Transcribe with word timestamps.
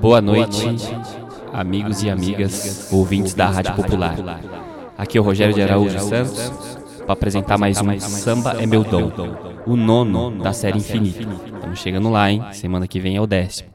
Boa 0.00 0.20
noite, 0.20 0.64
amigos 1.52 2.02
e 2.02 2.10
amigas, 2.10 2.92
ouvintes 2.92 3.34
da 3.34 3.48
Rádio 3.48 3.74
Popular. 3.74 4.16
Aqui 4.96 5.16
é 5.16 5.20
o 5.20 5.24
Rogério 5.24 5.54
de 5.54 5.62
Araújo 5.62 5.98
Santos 6.00 6.50
para 7.04 7.12
apresentar 7.12 7.56
mais 7.56 7.80
um 7.80 7.98
Samba 8.00 8.60
é 8.60 8.66
Meu 8.66 8.84
Dom, 8.84 9.10
o 9.66 9.76
nono 9.76 10.42
da 10.42 10.52
série 10.52 10.78
Infinita. 10.78 11.22
Estamos 11.22 11.78
chegando 11.78 12.10
lá, 12.10 12.30
hein? 12.30 12.42
Semana 12.52 12.86
que 12.86 13.00
vem 13.00 13.16
é 13.16 13.20
o 13.20 13.26
décimo. 13.26 13.70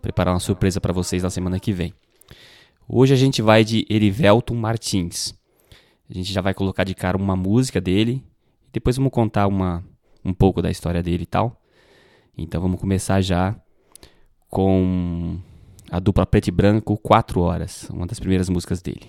Preparar 0.00 0.32
uma 0.32 0.40
surpresa 0.40 0.80
para 0.80 0.92
vocês 0.92 1.22
na 1.22 1.30
semana 1.30 1.60
que 1.60 1.72
vem. 1.72 1.92
Hoje 2.88 3.12
a 3.12 3.16
gente 3.16 3.42
vai 3.42 3.64
de 3.64 3.86
Erivelton 3.90 4.54
Martins. 4.54 5.34
A 6.08 6.14
gente 6.14 6.32
já 6.32 6.40
vai 6.40 6.54
colocar 6.54 6.84
de 6.84 6.94
cara 6.94 7.16
uma 7.16 7.36
música 7.36 7.80
dele. 7.80 8.24
Depois 8.72 8.96
vamos 8.96 9.12
contar 9.12 9.46
uma, 9.46 9.84
um 10.24 10.32
pouco 10.32 10.62
da 10.62 10.70
história 10.70 11.02
dele 11.02 11.24
e 11.24 11.26
tal. 11.26 11.60
Então 12.36 12.60
vamos 12.60 12.80
começar 12.80 13.20
já 13.20 13.54
com 14.48 15.38
a 15.90 15.98
dupla 15.98 16.26
preto 16.26 16.48
e 16.48 16.50
branco, 16.50 16.96
4 16.98 17.40
horas, 17.40 17.88
uma 17.90 18.06
das 18.06 18.20
primeiras 18.20 18.48
músicas 18.48 18.82
dele. 18.82 19.06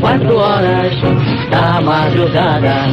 Quatro 0.00 0.36
horas 0.36 0.94
da 1.50 1.80
madrugada, 1.80 2.86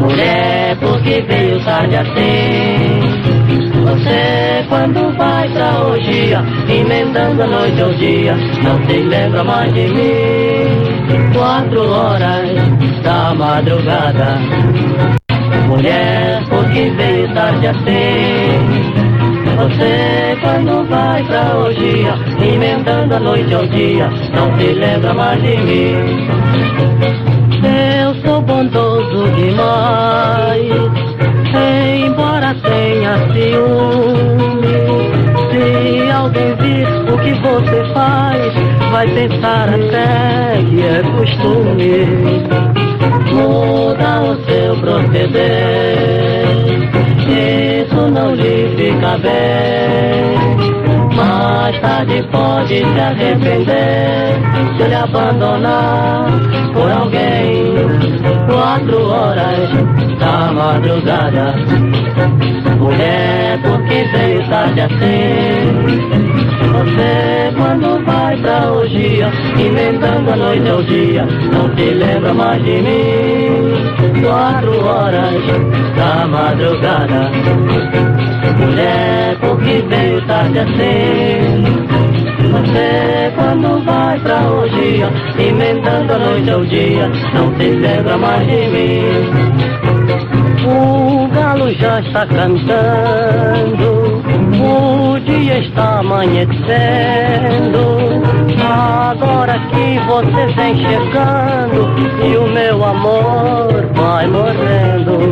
mulher, 0.00 0.78
porque 0.78 1.20
veio 1.22 1.62
tarde 1.64 1.96
assim? 1.96 3.31
Você 3.82 4.64
quando 4.68 5.16
vai 5.16 5.48
pra 5.48 5.84
orgia 5.84 6.42
Emendando 6.68 7.42
a 7.42 7.46
noite 7.46 7.82
ao 7.82 7.92
dia 7.94 8.36
Não 8.62 8.86
se 8.86 8.96
lembra 8.98 9.42
mais 9.42 9.74
de 9.74 9.88
mim. 9.88 11.32
Quatro 11.34 11.90
horas 11.90 12.48
da 13.02 13.34
madrugada. 13.34 14.38
Mulher, 15.66 16.44
por 16.48 16.64
que 16.70 16.90
veio 16.90 17.34
tarde 17.34 17.66
assim? 17.66 18.92
Você 19.56 20.38
quando 20.40 20.88
vai 20.88 21.24
pra 21.24 21.56
orgia 21.56 22.14
Emendando 22.40 23.16
a 23.16 23.20
noite 23.20 23.52
ao 23.52 23.66
dia 23.66 24.08
Não 24.34 24.56
se 24.58 24.66
lembra 24.72 25.12
mais 25.12 25.42
de 25.42 25.56
mim. 25.56 26.28
Eu 27.64 28.14
sou 28.22 28.40
bondoso 28.42 29.28
demais 29.32 30.91
tenha 32.54 33.18
ciúme. 33.32 34.42
Se 35.50 36.10
alguém 36.10 36.54
vir 36.56 36.86
o 37.12 37.18
que 37.18 37.32
você 37.34 37.84
faz, 37.92 38.52
vai 38.90 39.06
pensar 39.08 39.68
até 39.68 40.62
que 40.68 40.82
é 40.82 41.02
costume. 41.16 42.42
Muda 43.32 44.20
o 44.20 44.36
seu 44.44 44.76
proceder, 44.76 46.46
isso 47.28 48.08
não 48.10 48.34
lhe 48.34 48.74
fica 48.76 49.18
bem. 49.18 50.32
Mais 51.16 51.78
tarde 51.80 52.22
pode 52.30 52.78
se 52.78 53.00
arrepender 53.00 54.22
se 54.76 54.88
lhe 54.88 54.94
abandonar 54.94 56.26
por 56.72 56.90
alguém. 56.90 58.31
Quatro 58.52 59.08
horas 59.08 59.70
da 60.18 60.52
madrugada. 60.52 61.54
Mulher, 62.78 63.58
por 63.62 63.82
que 63.84 64.04
veio 64.12 64.46
tarde 64.46 64.80
assim? 64.82 65.72
Você 66.70 67.50
quando 67.56 68.04
vai 68.04 68.36
pra 68.36 68.70
orgia, 68.70 69.32
emendando 69.58 70.32
a 70.32 70.36
noite 70.36 70.68
ao 70.68 70.82
dia, 70.82 71.24
não 71.50 71.74
se 71.74 71.94
lembra 71.94 72.34
mais 72.34 72.62
de 72.62 72.72
mim. 72.72 74.20
Quatro 74.22 74.84
horas 74.84 75.42
da 75.96 76.26
madrugada. 76.26 77.30
Mulher, 78.58 79.38
por 79.40 79.58
que 79.62 79.82
veio 79.88 80.26
tarde 80.26 80.58
assim? 80.58 81.41
Você 82.52 83.32
quando 83.34 83.82
vai 83.82 84.20
pra 84.20 84.42
orgia, 84.42 85.08
emendando 85.38 86.12
a 86.12 86.18
noite 86.18 86.50
ao 86.50 86.64
dia, 86.66 87.10
não 87.34 87.56
se 87.56 87.70
lembra 87.70 88.18
mais 88.18 88.46
de 88.46 88.68
mim. 88.68 89.02
O 90.66 91.26
galo 91.28 91.70
já 91.72 92.00
está 92.00 92.26
cantando, 92.26 94.22
o 94.62 95.18
dia 95.20 95.60
está 95.60 96.00
amanhecendo. 96.00 96.52
Agora 98.62 99.58
que 99.70 99.98
você 100.06 100.46
vem 100.52 100.76
chegando 100.76 101.90
e 102.22 102.36
o 102.36 102.46
meu 102.48 102.84
amor 102.84 103.88
vai 103.94 104.26
morrendo. 104.26 105.22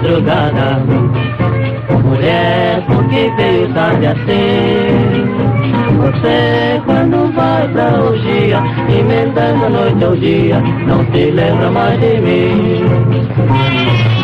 Madrugada 0.00 0.80
Mulher, 2.02 2.82
por 2.86 3.04
que 3.08 3.30
veio 3.36 3.72
tarde 3.74 4.06
assim? 4.06 5.26
Você 5.98 6.80
quando 6.84 7.32
vai 7.34 7.68
pra 7.68 8.02
orgia 8.02 8.62
Emendando 8.88 9.66
a 9.66 9.68
noite 9.68 10.04
ao 10.04 10.16
dia 10.16 10.60
Não 10.86 11.04
se 11.12 11.30
lembra 11.30 11.70
mais 11.70 12.00
de 12.00 12.20
mim 12.20 14.19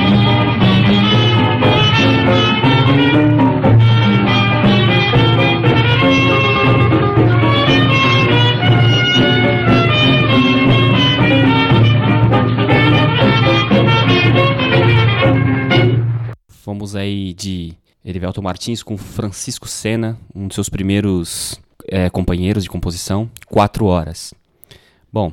Fomos 16.86 16.94
aí 16.94 17.34
de 17.34 17.72
Erivelto 18.04 18.41
Martins 18.41 18.80
com 18.80 18.97
Francisco 18.97 19.66
Sena, 19.66 20.16
um 20.32 20.47
dos 20.47 20.54
seus 20.54 20.69
primeiros 20.69 21.60
é, 21.88 22.08
companheiros 22.08 22.62
de 22.62 22.70
composição, 22.70 23.28
Quatro 23.44 23.86
Horas. 23.86 24.32
Bom, 25.12 25.32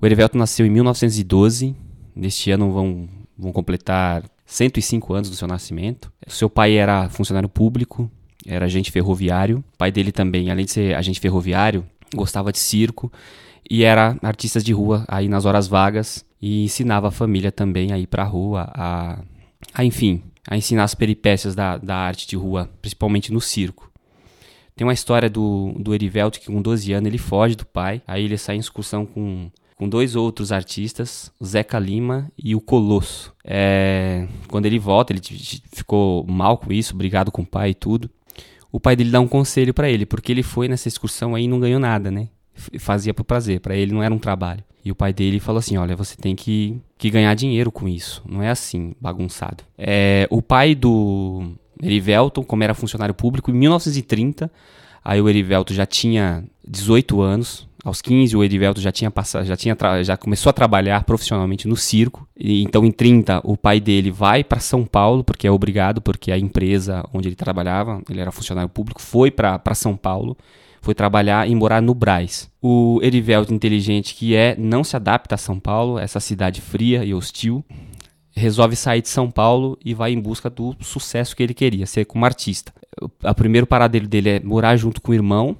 o 0.00 0.06
Erivelto 0.06 0.38
nasceu 0.38 0.64
em 0.64 0.70
1912, 0.70 1.74
neste 2.14 2.52
ano 2.52 2.70
vão, 2.70 3.08
vão 3.36 3.52
completar 3.52 4.22
105 4.46 5.14
anos 5.14 5.28
do 5.28 5.34
seu 5.34 5.48
nascimento. 5.48 6.12
Seu 6.28 6.48
pai 6.48 6.76
era 6.76 7.08
funcionário 7.08 7.48
público, 7.48 8.08
era 8.46 8.66
agente 8.66 8.92
ferroviário. 8.92 9.64
O 9.74 9.76
pai 9.76 9.90
dele 9.90 10.12
também, 10.12 10.48
além 10.48 10.64
de 10.64 10.70
ser 10.70 10.94
agente 10.94 11.18
ferroviário, 11.18 11.84
gostava 12.14 12.52
de 12.52 12.58
circo 12.60 13.12
e 13.68 13.82
era 13.82 14.16
artista 14.22 14.60
de 14.60 14.72
rua 14.72 15.04
aí 15.08 15.26
nas 15.26 15.44
horas 15.44 15.66
vagas 15.66 16.24
e 16.40 16.62
ensinava 16.62 17.08
a 17.08 17.10
família 17.10 17.50
também 17.50 17.90
a 17.90 17.98
ir 17.98 18.06
pra 18.06 18.22
rua, 18.22 18.70
a, 18.72 19.18
a 19.74 19.84
enfim, 19.84 20.22
a 20.48 20.56
ensinar 20.56 20.84
as 20.84 20.94
peripécias 20.94 21.54
da, 21.54 21.76
da 21.78 21.96
arte 21.96 22.26
de 22.26 22.36
rua, 22.36 22.70
principalmente 22.80 23.32
no 23.32 23.40
circo. 23.40 23.90
Tem 24.76 24.86
uma 24.86 24.92
história 24.92 25.30
do, 25.30 25.72
do 25.78 25.94
Erivelto 25.94 26.40
que 26.40 26.46
com 26.46 26.60
12 26.60 26.92
anos 26.92 27.06
ele 27.06 27.18
foge 27.18 27.54
do 27.54 27.64
pai, 27.64 28.02
aí 28.06 28.24
ele 28.24 28.36
sai 28.36 28.56
em 28.56 28.60
excursão 28.60 29.06
com, 29.06 29.50
com 29.76 29.88
dois 29.88 30.16
outros 30.16 30.50
artistas, 30.50 31.30
Zeca 31.42 31.78
Lima 31.78 32.30
e 32.36 32.54
o 32.54 32.60
Colosso. 32.60 33.32
É, 33.44 34.26
quando 34.48 34.66
ele 34.66 34.78
volta, 34.78 35.12
ele 35.12 35.22
ficou 35.72 36.26
mal 36.26 36.58
com 36.58 36.72
isso, 36.72 36.96
brigado 36.96 37.30
com 37.30 37.42
o 37.42 37.46
pai 37.46 37.70
e 37.70 37.74
tudo. 37.74 38.10
O 38.72 38.80
pai 38.80 38.96
dele 38.96 39.10
dá 39.10 39.20
um 39.20 39.28
conselho 39.28 39.72
para 39.72 39.88
ele, 39.88 40.04
porque 40.04 40.32
ele 40.32 40.42
foi 40.42 40.66
nessa 40.66 40.88
excursão 40.88 41.36
aí 41.36 41.44
e 41.44 41.48
não 41.48 41.60
ganhou 41.60 41.78
nada, 41.78 42.10
né? 42.10 42.28
Fazia 42.78 43.12
por 43.12 43.24
prazer, 43.24 43.60
para 43.60 43.76
ele 43.76 43.92
não 43.92 44.02
era 44.02 44.14
um 44.14 44.18
trabalho. 44.18 44.62
E 44.84 44.90
o 44.90 44.94
pai 44.94 45.12
dele 45.12 45.40
falou 45.40 45.58
assim: 45.58 45.76
Olha, 45.76 45.96
você 45.96 46.14
tem 46.14 46.36
que, 46.36 46.78
que 46.98 47.10
ganhar 47.10 47.34
dinheiro 47.34 47.72
com 47.72 47.88
isso. 47.88 48.22
Não 48.28 48.42
é 48.42 48.50
assim, 48.50 48.94
bagunçado. 49.00 49.64
É, 49.78 50.28
o 50.30 50.42
pai 50.42 50.74
do 50.74 51.52
Erivelton, 51.82 52.44
como 52.44 52.62
era 52.62 52.74
funcionário 52.74 53.14
público, 53.14 53.50
em 53.50 53.54
1930, 53.54 54.50
aí 55.02 55.20
o 55.20 55.28
Erivelton 55.28 55.72
já 55.72 55.86
tinha 55.86 56.44
18 56.66 57.20
anos. 57.20 57.66
Aos 57.82 58.00
15, 58.00 58.34
o 58.34 58.42
Erivelto 58.42 58.80
já 58.80 58.90
tinha 58.90 59.10
passado, 59.10 59.44
já 59.44 59.54
tinha 59.58 59.76
já 60.02 60.16
começou 60.16 60.48
a 60.48 60.54
trabalhar 60.54 61.04
profissionalmente 61.04 61.68
no 61.68 61.76
circo. 61.76 62.26
E, 62.34 62.62
então, 62.62 62.82
em 62.82 62.90
30, 62.90 63.42
o 63.44 63.58
pai 63.58 63.78
dele 63.78 64.10
vai 64.10 64.42
para 64.42 64.58
São 64.58 64.86
Paulo, 64.86 65.22
porque 65.22 65.46
é 65.46 65.50
obrigado, 65.50 66.00
porque 66.00 66.32
a 66.32 66.38
empresa 66.38 67.04
onde 67.12 67.28
ele 67.28 67.36
trabalhava, 67.36 68.00
ele 68.08 68.20
era 68.20 68.32
funcionário 68.32 68.70
público, 68.70 69.02
foi 69.02 69.30
para 69.30 69.74
São 69.74 69.98
Paulo 69.98 70.34
foi 70.84 70.94
trabalhar 70.94 71.48
e 71.48 71.54
morar 71.54 71.80
no 71.80 71.94
Braz. 71.94 72.50
O 72.60 73.00
Erivelto 73.02 73.54
inteligente 73.54 74.14
que 74.14 74.36
é, 74.36 74.54
não 74.58 74.84
se 74.84 74.94
adapta 74.94 75.34
a 75.34 75.38
São 75.38 75.58
Paulo, 75.58 75.98
essa 75.98 76.20
cidade 76.20 76.60
fria 76.60 77.02
e 77.04 77.14
hostil. 77.14 77.64
resolve 78.36 78.76
sair 78.76 79.00
de 79.00 79.08
São 79.08 79.30
Paulo 79.30 79.78
e 79.82 79.94
vai 79.94 80.12
em 80.12 80.20
busca 80.20 80.50
do 80.50 80.76
sucesso 80.80 81.34
que 81.34 81.42
ele 81.42 81.54
queria, 81.54 81.86
ser 81.86 82.04
como 82.04 82.24
artista. 82.24 82.72
O 83.00 83.34
primeiro 83.34 83.66
paradeiro 83.66 84.06
dele 84.06 84.28
é 84.28 84.40
morar 84.40 84.76
junto 84.76 85.00
com 85.00 85.12
o 85.12 85.14
irmão, 85.14 85.56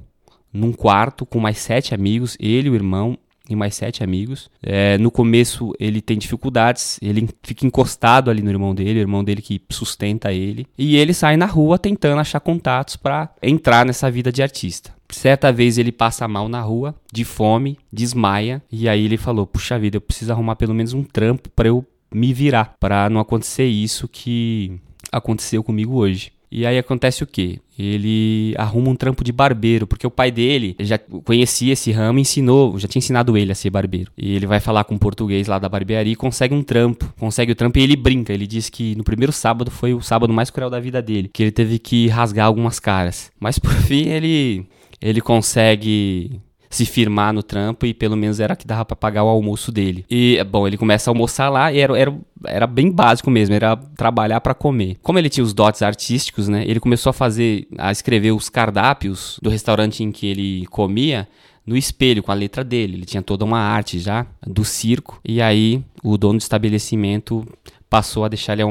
num 0.53 0.73
quarto, 0.73 1.25
com 1.25 1.41
mais 1.41 1.59
sete 1.59 1.95
amigos, 1.95 2.37
ele, 2.39 2.69
o 2.69 2.75
irmão 2.75 3.19
e 3.49 3.57
mais 3.57 3.75
sete 3.75 4.03
amigos. 4.03 4.51
É, 4.63 4.99
no 4.99 5.11
começo 5.11 5.73
ele 5.79 6.01
tem 6.01 6.19
dificuldades, 6.19 6.99
ele 7.03 7.29
fica 7.43 7.67
encostado 7.67 8.31
ali 8.31 8.43
no 8.43 8.51
irmão 8.51 8.75
dele, 8.75 8.99
o 8.99 9.03
irmão 9.03 9.25
dele 9.25 9.43
que 9.43 9.61
sustenta 9.71 10.33
ele. 10.33 10.67
E 10.77 10.97
ele 10.97 11.15
sai 11.15 11.37
na 11.37 11.47
rua 11.47 11.79
tentando 11.79 12.21
achar 12.21 12.41
contatos 12.41 12.97
para 12.97 13.31
entrar 13.43 13.85
nessa 13.87 14.11
vida 14.11 14.31
de 14.31 14.43
artista. 14.43 14.93
Certa 15.15 15.53
vez 15.53 15.79
ele 15.79 15.93
passa 15.93 16.27
mal 16.27 16.49
na 16.49 16.61
rua, 16.61 16.95
de 17.13 17.25
fome, 17.25 17.79
desmaia, 17.93 18.61
e 18.71 18.89
aí 18.89 19.05
ele 19.05 19.17
falou: 19.17 19.47
Puxa 19.47 19.79
vida, 19.79 19.97
eu 19.97 20.01
preciso 20.01 20.33
arrumar 20.33 20.57
pelo 20.57 20.75
menos 20.75 20.93
um 20.93 21.05
trampo 21.05 21.49
para 21.51 21.69
eu 21.69 21.87
me 22.13 22.33
virar, 22.33 22.75
para 22.81 23.09
não 23.09 23.21
acontecer 23.21 23.65
isso 23.65 24.09
que 24.09 24.79
aconteceu 25.13 25.63
comigo 25.63 25.95
hoje. 25.95 26.33
E 26.51 26.67
aí 26.67 26.79
acontece 26.79 27.23
o 27.23 27.27
quê? 27.27 27.59
Ele 27.77 28.55
arruma 28.57 28.91
um 28.91 28.95
trampo 28.95 29.25
de 29.25 29.33
barbeiro, 29.33 29.87
porque 29.87 30.07
o 30.07 30.11
pai 30.11 30.31
dele 30.31 30.77
já 30.79 30.99
conhecia 30.99 31.73
esse 31.73 31.91
ramo, 31.91 32.19
ensinou, 32.19 32.79
já 32.79 32.87
tinha 32.87 33.01
ensinado 33.01 33.37
ele 33.37 33.51
a 33.51 33.55
ser 33.55 33.71
barbeiro. 33.71 34.13
E 34.17 34.37
ele 34.37 34.47
vai 34.47 34.61
falar 34.61 34.85
com 34.85 34.95
um 34.95 34.99
português 34.99 35.49
lá 35.49 35.59
da 35.59 35.69
barbearia 35.69 36.13
e 36.13 36.17
consegue 36.17 36.55
um 36.55 36.63
trampo. 36.63 37.13
Consegue 37.19 37.51
o 37.51 37.57
trampo 37.57 37.79
e 37.79 37.83
ele 37.83 37.97
brinca. 37.97 38.33
Ele 38.33 38.47
diz 38.47 38.71
que 38.71 38.95
no 38.95 39.03
primeiro 39.03 39.33
sábado 39.33 39.71
foi 39.71 39.95
o 39.95 40.01
sábado 40.01 40.33
mais 40.33 40.51
cruel 40.51 40.71
da 40.71 40.79
vida 40.79 41.03
dele, 41.03 41.29
que 41.33 41.43
ele 41.43 41.51
teve 41.51 41.79
que 41.81 42.07
rasgar 42.07 42.47
algumas 42.47 42.79
caras. 42.79 43.33
Mas 43.41 43.59
por 43.59 43.73
fim 43.83 44.11
ele 44.11 44.65
ele 45.05 45.21
consegue 45.21 46.41
se 46.71 46.87
firmar 46.87 47.33
no 47.33 47.43
trampo 47.43 47.87
e 47.87 47.93
pelo 47.93 48.17
menos 48.17 48.41
era 48.41 48.57
que 48.57 48.67
dava 48.67 48.85
para 48.85 48.97
pagar 48.97 49.23
o 49.23 49.29
almoço 49.29 49.71
dele. 49.71 50.05
E, 50.11 50.43
bom, 50.45 50.67
ele 50.67 50.79
começa 50.79 51.09
a 51.09 51.13
almoçar 51.13 51.49
lá 51.51 51.71
e 51.71 51.79
era, 51.79 51.97
era, 51.97 52.19
era 52.47 52.67
bem 52.67 52.91
básico 52.91 53.31
mesmo, 53.31 53.55
era 53.55 53.77
trabalhar 53.77 54.41
para 54.41 54.55
comer. 54.55 54.97
Como 55.03 55.19
ele 55.19 55.29
tinha 55.29 55.45
os 55.45 55.53
dotes 55.53 55.83
artísticos, 55.83 56.49
né, 56.49 56.65
ele 56.67 56.81
começou 56.81 57.11
a 57.11 57.13
fazer, 57.13 57.69
a 57.79 57.93
escrever 57.93 58.33
os 58.33 58.49
cardápios 58.49 59.39
do 59.41 59.51
restaurante 59.51 60.03
em 60.03 60.11
que 60.11 60.27
ele 60.27 60.67
comia 60.67 61.29
no 61.67 61.77
espelho 61.77 62.23
com 62.23 62.33
a 62.33 62.35
letra 62.35 62.65
dele. 62.65 62.95
Ele 62.95 63.07
tinha 63.07 63.23
toda 63.23 63.45
uma 63.45 63.61
arte 63.61 63.99
já 63.99 64.27
do 64.45 64.65
circo. 64.65 65.21
E 65.25 65.41
aí 65.41 65.83
o 66.03 66.17
dono 66.19 66.39
do 66.39 66.43
estabelecimento 66.43 67.47
passou 67.89 68.25
a 68.25 68.29
deixar 68.29 68.55
ele 68.55 68.63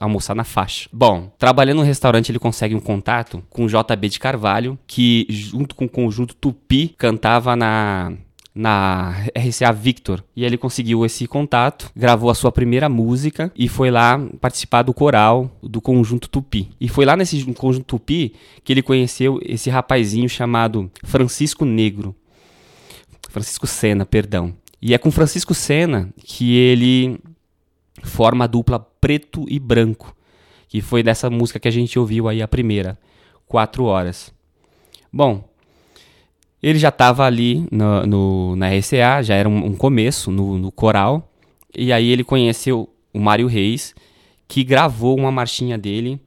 almoçar 0.00 0.34
na 0.34 0.44
faixa. 0.44 0.88
Bom, 0.92 1.30
trabalhando 1.38 1.78
no 1.78 1.84
restaurante, 1.84 2.30
ele 2.30 2.38
consegue 2.38 2.74
um 2.74 2.80
contato 2.80 3.42
com 3.48 3.64
o 3.64 3.68
JB 3.68 4.08
de 4.08 4.18
Carvalho, 4.18 4.78
que 4.86 5.26
junto 5.28 5.74
com 5.74 5.84
o 5.84 5.88
conjunto 5.88 6.34
Tupi 6.34 6.94
cantava 6.98 7.54
na 7.54 8.12
na 8.54 9.24
RCA 9.34 9.72
Victor. 9.72 10.22
E 10.36 10.44
ele 10.44 10.58
conseguiu 10.58 11.04
esse 11.04 11.26
contato, 11.26 11.90
gravou 11.96 12.30
a 12.30 12.34
sua 12.34 12.52
primeira 12.52 12.88
música 12.88 13.50
e 13.56 13.68
foi 13.68 13.90
lá 13.90 14.20
participar 14.40 14.82
do 14.82 14.92
coral 14.92 15.50
do 15.62 15.80
conjunto 15.80 16.28
Tupi. 16.28 16.70
E 16.80 16.88
foi 16.88 17.04
lá 17.04 17.16
nesse 17.16 17.42
conjunto 17.54 17.86
Tupi 17.86 18.34
que 18.62 18.72
ele 18.72 18.82
conheceu 18.82 19.40
esse 19.42 19.70
rapazinho 19.70 20.28
chamado 20.28 20.90
Francisco 21.04 21.64
Negro. 21.64 22.14
Francisco 23.30 23.66
Sena, 23.66 24.04
perdão. 24.04 24.54
E 24.80 24.92
é 24.92 24.98
com 24.98 25.10
Francisco 25.10 25.54
Sena 25.54 26.10
que 26.22 26.54
ele 26.56 27.18
forma 28.02 28.44
a 28.44 28.46
dupla 28.46 28.78
preto 28.78 29.44
e 29.48 29.58
branco, 29.58 30.16
que 30.68 30.80
foi 30.80 31.02
dessa 31.02 31.28
música 31.28 31.60
que 31.60 31.68
a 31.68 31.72
gente 31.72 31.98
ouviu 31.98 32.28
aí 32.28 32.40
a 32.40 32.48
primeira, 32.48 32.98
quatro 33.46 33.84
horas. 33.84 34.32
Bom, 35.12 35.48
ele 36.62 36.78
já 36.78 36.88
estava 36.88 37.24
ali 37.24 37.66
no, 37.70 38.06
no, 38.06 38.56
na 38.56 38.68
RCA, 38.68 39.22
já 39.22 39.34
era 39.34 39.48
um, 39.48 39.66
um 39.66 39.74
começo 39.74 40.30
no, 40.30 40.58
no, 40.58 40.70
coral, 40.70 41.30
e 41.76 41.92
aí 41.92 42.08
ele 42.08 42.24
conheceu 42.24 42.88
o 43.12 43.18
Mário 43.18 43.46
Reis, 43.46 43.94
que 44.46 44.62
gravou 44.62 45.18
uma 45.18 45.32
marchinha 45.32 45.76
dele, 45.76 46.20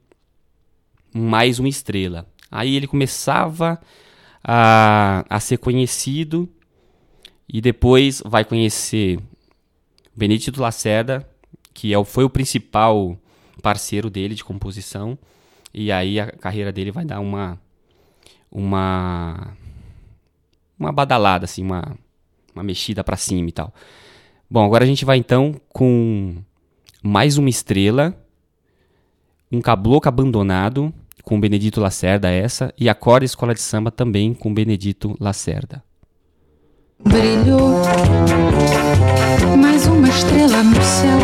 mais 1.12 1.58
uma 1.58 1.68
estrela. 1.68 2.26
Aí 2.50 2.76
ele 2.76 2.86
começava 2.86 3.80
a, 4.44 5.24
a 5.28 5.40
ser 5.40 5.56
conhecido, 5.56 6.48
e 7.48 7.60
depois 7.60 8.22
vai 8.24 8.44
conhecer 8.44 9.18
Benedito 10.14 10.60
Lacerda, 10.60 11.26
que 11.76 11.92
é, 11.92 12.04
foi 12.06 12.24
o 12.24 12.30
principal 12.30 13.18
parceiro 13.62 14.08
dele 14.08 14.34
de 14.34 14.42
composição. 14.42 15.18
E 15.72 15.92
aí 15.92 16.18
a 16.18 16.26
carreira 16.32 16.72
dele 16.72 16.90
vai 16.90 17.04
dar 17.04 17.20
uma 17.20 17.60
uma 18.50 19.54
uma 20.78 20.90
badalada 20.90 21.44
assim, 21.44 21.62
uma 21.62 21.94
uma 22.54 22.62
mexida 22.62 23.04
para 23.04 23.18
cima 23.18 23.50
e 23.50 23.52
tal. 23.52 23.74
Bom, 24.50 24.64
agora 24.64 24.84
a 24.84 24.86
gente 24.86 25.04
vai 25.04 25.18
então 25.18 25.60
com 25.68 26.36
mais 27.02 27.36
uma 27.36 27.50
estrela, 27.50 28.16
um 29.52 29.60
cabloco 29.60 30.08
abandonado 30.08 30.94
com 31.22 31.38
Benedito 31.38 31.78
Lacerda 31.78 32.30
essa 32.30 32.72
e 32.78 32.88
a 32.88 32.94
Corda 32.94 33.26
Escola 33.26 33.52
de 33.52 33.60
Samba 33.60 33.90
também 33.90 34.32
com 34.32 34.54
Benedito 34.54 35.14
Lacerda. 35.20 35.84
Brilhou 37.04 37.82
mais 39.58 39.86
uma 39.86 40.08
estrela 40.08 40.62
no 40.62 40.82
céu. 40.82 41.18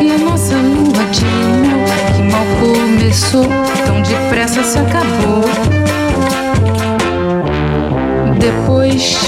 E 0.00 0.10
a 0.10 0.18
nossa 0.18 0.54
lua 0.54 1.04
de 1.10 1.24
mel 1.24 1.84
Que 2.16 2.22
mal 2.22 2.44
começou 2.60 3.46
Tão 3.84 4.00
depressa 4.00 4.62
se 4.62 4.78
acabou. 4.78 5.44
Depois 8.38 9.18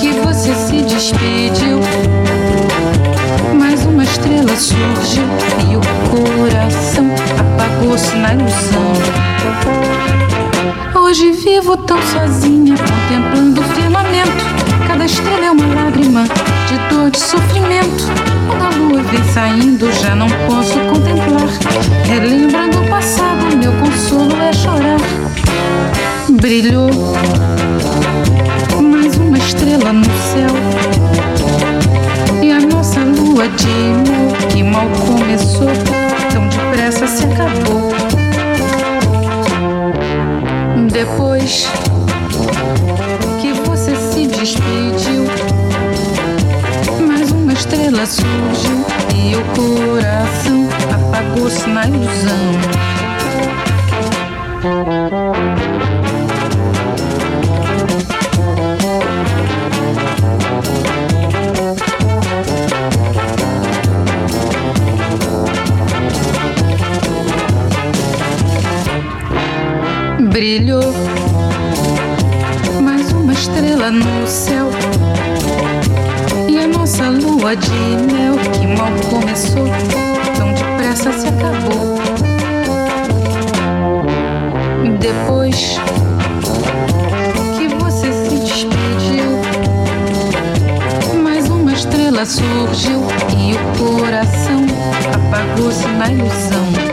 que 0.00 0.12
você 0.20 0.54
se 0.54 0.82
despediu 0.82 1.80
Mais 3.76 3.88
uma 3.88 4.04
estrela 4.04 4.56
surgiu 4.56 5.24
E 5.70 5.76
o 5.76 5.80
coração 6.08 7.04
apagou-se 7.38 8.16
na 8.16 8.32
ilusão 8.32 8.92
Hoje 10.98 11.32
vivo 11.32 11.76
tão 11.76 12.00
sozinha, 12.00 12.74
contemplando 12.74 13.60
o 13.60 13.64
firmamento. 13.64 14.44
Cada 14.88 15.04
estrela 15.04 15.44
é 15.44 15.50
uma 15.50 15.74
lágrima 15.74 16.24
de 16.24 16.94
dor, 16.94 17.10
de 17.10 17.20
sofrimento. 17.20 18.04
Quando 18.48 18.64
a 18.64 18.78
lua 18.78 19.02
vem 19.02 19.22
saindo, 19.32 19.92
já 19.92 20.16
não 20.16 20.28
posso 20.48 20.72
contemplar. 20.72 21.48
Relembrando 22.06 22.80
o 22.80 22.88
passado, 22.88 23.56
meu 23.58 23.72
consolo 23.72 24.40
é 24.40 24.52
chorar. 24.54 25.00
Brilhou 26.30 26.90
mais 28.82 29.16
uma 29.18 29.36
estrela 29.36 29.92
no 29.92 30.04
céu. 30.04 31.05
A 33.36 33.38
nossa 33.38 33.44
lua 33.44 33.48
de 33.48 33.66
mel, 33.66 34.48
que 34.48 34.62
mal 34.62 34.88
começou, 35.06 35.68
tão 36.32 36.48
depressa 36.48 37.06
se 37.06 37.24
acabou 37.24 37.92
depois 40.90 41.68
que 43.42 43.52
você 43.52 43.94
se 43.94 44.26
despediu, 44.26 45.26
mais 47.06 47.30
uma 47.30 47.52
estrela 47.52 48.06
surgiu 48.06 48.86
e 49.14 49.36
o 49.36 49.44
coração 49.54 50.66
apagou-se 50.94 51.68
na 51.68 51.86
ilusão. 51.86 52.86
Brilhou 70.36 70.92
mais 72.82 73.10
uma 73.10 73.32
estrela 73.32 73.90
no 73.90 74.26
céu. 74.26 74.68
E 76.46 76.58
a 76.58 76.68
nossa 76.68 77.08
lua 77.08 77.56
de 77.56 77.70
mel 77.70 78.34
que 78.52 78.66
mal 78.66 78.92
começou 79.08 79.66
tão 80.36 80.52
depressa 80.52 81.10
se 81.12 81.28
acabou. 81.28 81.96
Depois 85.00 85.78
que 87.56 87.68
você 87.82 88.12
se 88.12 88.36
despediu 88.38 89.40
mais 91.22 91.48
uma 91.48 91.72
estrela 91.72 92.26
surgiu 92.26 93.00
e 93.38 93.54
o 93.54 93.58
coração 93.78 94.66
apagou-se 95.14 95.88
na 95.88 96.12
ilusão 96.12 96.85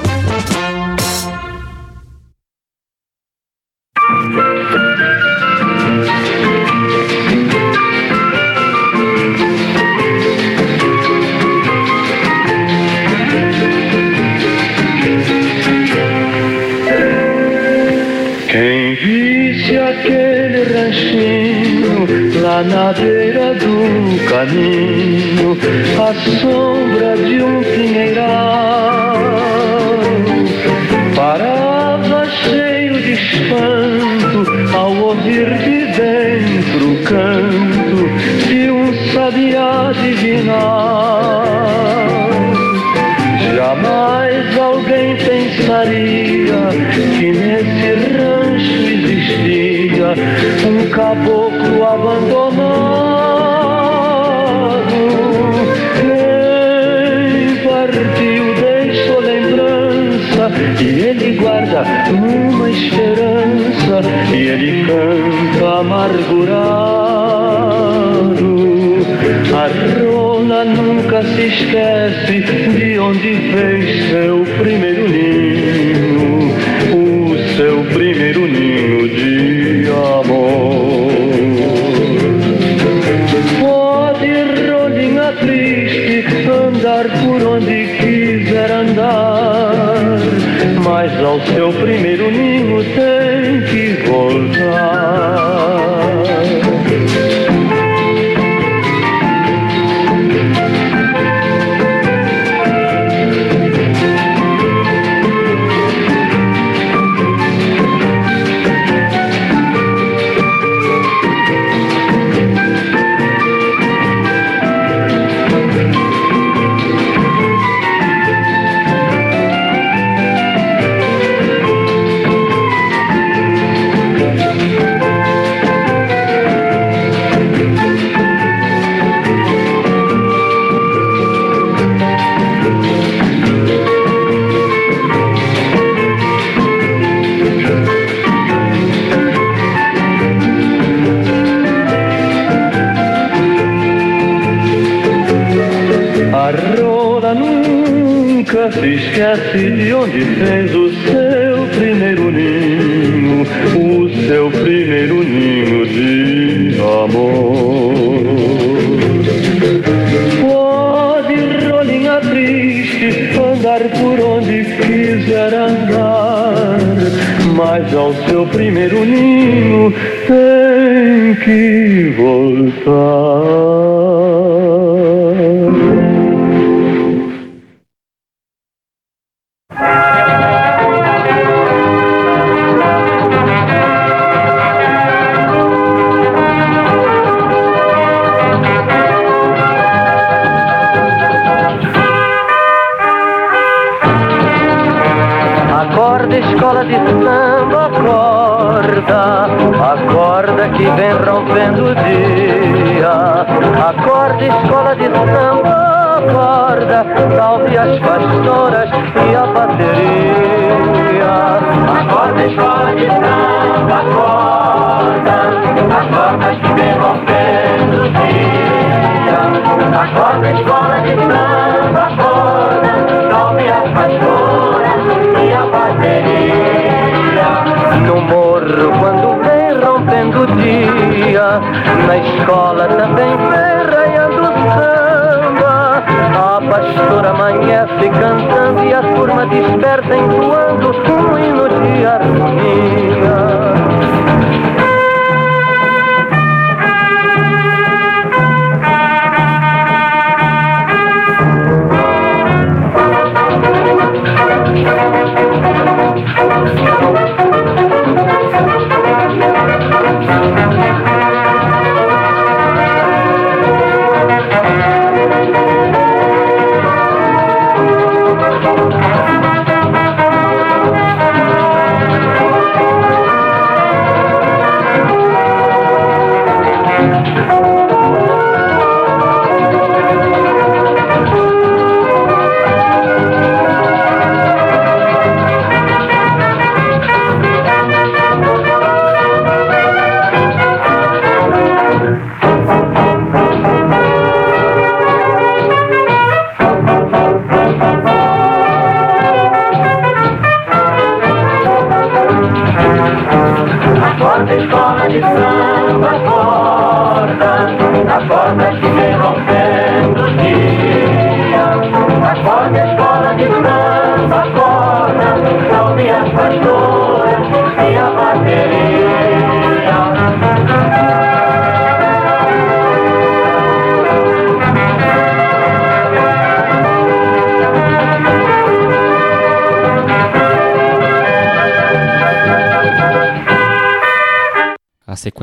um 241.85 242.62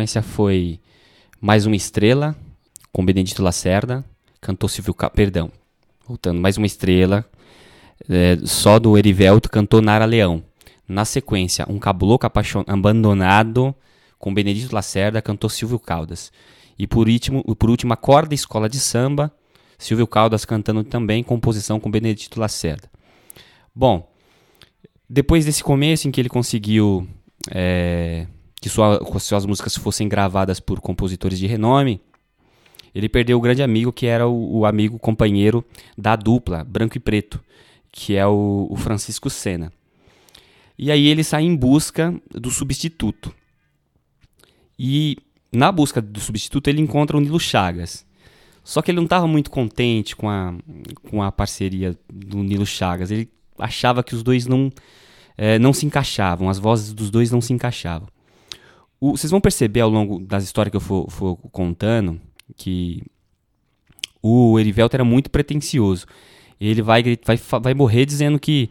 sequência 0.01 0.23
foi 0.23 0.81
Mais 1.41 1.67
Uma 1.67 1.77
Estrela, 1.77 2.35
com 2.91 3.05
Benedito 3.05 3.43
Lacerda, 3.43 4.03
cantou 4.41 4.67
Silvio 4.67 4.95
Ca... 4.95 5.11
Perdão, 5.11 5.51
voltando, 6.07 6.41
Mais 6.41 6.57
Uma 6.57 6.67
Estrela, 6.67 7.25
é, 8.09 8.39
só 8.45 8.79
do 8.79 8.97
Erivelto, 8.97 9.51
cantou 9.51 9.83
Nara 9.83 10.07
Leão. 10.07 10.43
Na 10.89 11.05
sequência, 11.05 11.67
Um 11.69 11.79
Caboclo 11.79 12.19
Apaixon... 12.27 12.65
Abandonado, 12.67 13.75
com 14.19 14.33
Benedito 14.33 14.75
Lacerda, 14.75 15.21
cantou 15.21 15.51
Silvio 15.51 15.79
Caldas. 15.79 16.33
E 16.79 16.87
por 16.87 17.07
último, 17.07 17.45
por 17.55 17.69
último, 17.69 17.93
a 17.93 17.97
Corda 17.97 18.35
Escola 18.35 18.71
de 18.71 18.81
Samba, 18.81 19.31
Silvio 19.77 20.07
Caldas 20.07 20.47
cantando 20.47 20.83
também, 20.83 21.23
composição 21.23 21.79
com 21.79 21.91
Benedito 21.91 22.41
Lacerda. 22.41 22.91
Bom, 23.75 24.11
depois 25.09 25.45
desse 25.45 25.63
começo 25.63 26.09
em 26.09 26.11
que 26.11 26.21
ele 26.21 26.31
conseguiu 26.31 27.07
é, 27.51 28.27
que 28.61 28.69
sua, 28.69 29.01
suas 29.19 29.47
músicas 29.47 29.77
fossem 29.77 30.09
gravadas 30.09 30.61
por 30.61 30.81
compositores 30.81 31.39
de 31.39 31.47
renome, 31.47 32.01
ele 32.95 33.09
perdeu 33.09 33.39
o 33.39 33.41
grande 33.41 33.63
amigo 33.63 33.93
que 33.93 34.07
era 34.07 34.29
o, 34.29 34.59
o 34.59 34.67
amigo 34.67 34.99
companheiro 34.99 35.65
da 35.97 36.17
dupla, 36.17 36.65
Branco 36.65 36.97
e 36.97 37.01
Preto, 37.01 37.43
que 37.91 38.17
é 38.17 38.27
o, 38.27 38.67
o 38.69 38.77
Francisco 38.77 39.31
Senna. 39.31 39.73
E 40.79 40.91
aí 40.91 41.07
ele 41.07 41.23
sai 41.23 41.45
em 41.45 41.55
busca 41.55 42.15
do 42.31 42.51
substituto. 42.51 43.35
E 44.79 45.17
na 45.53 45.71
busca 45.71 46.01
do 46.01 46.21
substituto 46.21 46.69
ele 46.69 46.81
encontra 46.81 47.17
o 47.17 47.21
Nilo 47.21 47.39
Chagas. 47.39 48.07
Só 48.65 48.81
que 48.83 48.91
ele 48.91 48.97
não 48.97 49.05
estava 49.05 49.27
muito 49.27 49.51
contente 49.51 50.15
com 50.15 50.29
a, 50.29 50.55
com 51.09 51.23
a 51.23 51.31
parceria 51.31 51.99
do 52.09 52.39
Nilo 52.43 52.67
Chagas. 52.67 53.11
Ele 53.11 53.29
achava 53.59 54.03
que 54.03 54.15
os 54.15 54.23
dois 54.23 54.47
não, 54.47 54.73
é, 55.37 55.59
não 55.59 55.73
se 55.73 55.87
encaixavam, 55.87 56.49
as 56.49 56.59
vozes 56.59 56.93
dos 56.93 57.11
dois 57.11 57.31
não 57.31 57.41
se 57.41 57.53
encaixavam. 57.53 58.09
O, 59.01 59.17
vocês 59.17 59.31
vão 59.31 59.41
perceber 59.41 59.81
ao 59.81 59.91
longo 59.91 60.21
das 60.21 60.45
histórias 60.45 60.71
que 60.71 60.77
eu 60.77 60.81
for, 60.81 61.11
for 61.11 61.37
contando 61.51 62.21
que 62.57 63.03
o 64.23 64.59
Erivelto 64.59 64.97
era 64.97 65.05
muito 65.05 65.31
pretencioso. 65.31 66.07
Ele 66.61 66.83
vai, 66.83 67.03
vai, 67.25 67.39
vai 67.63 67.75
morrer 67.75 68.05
dizendo 68.05 68.39
que 68.39 68.69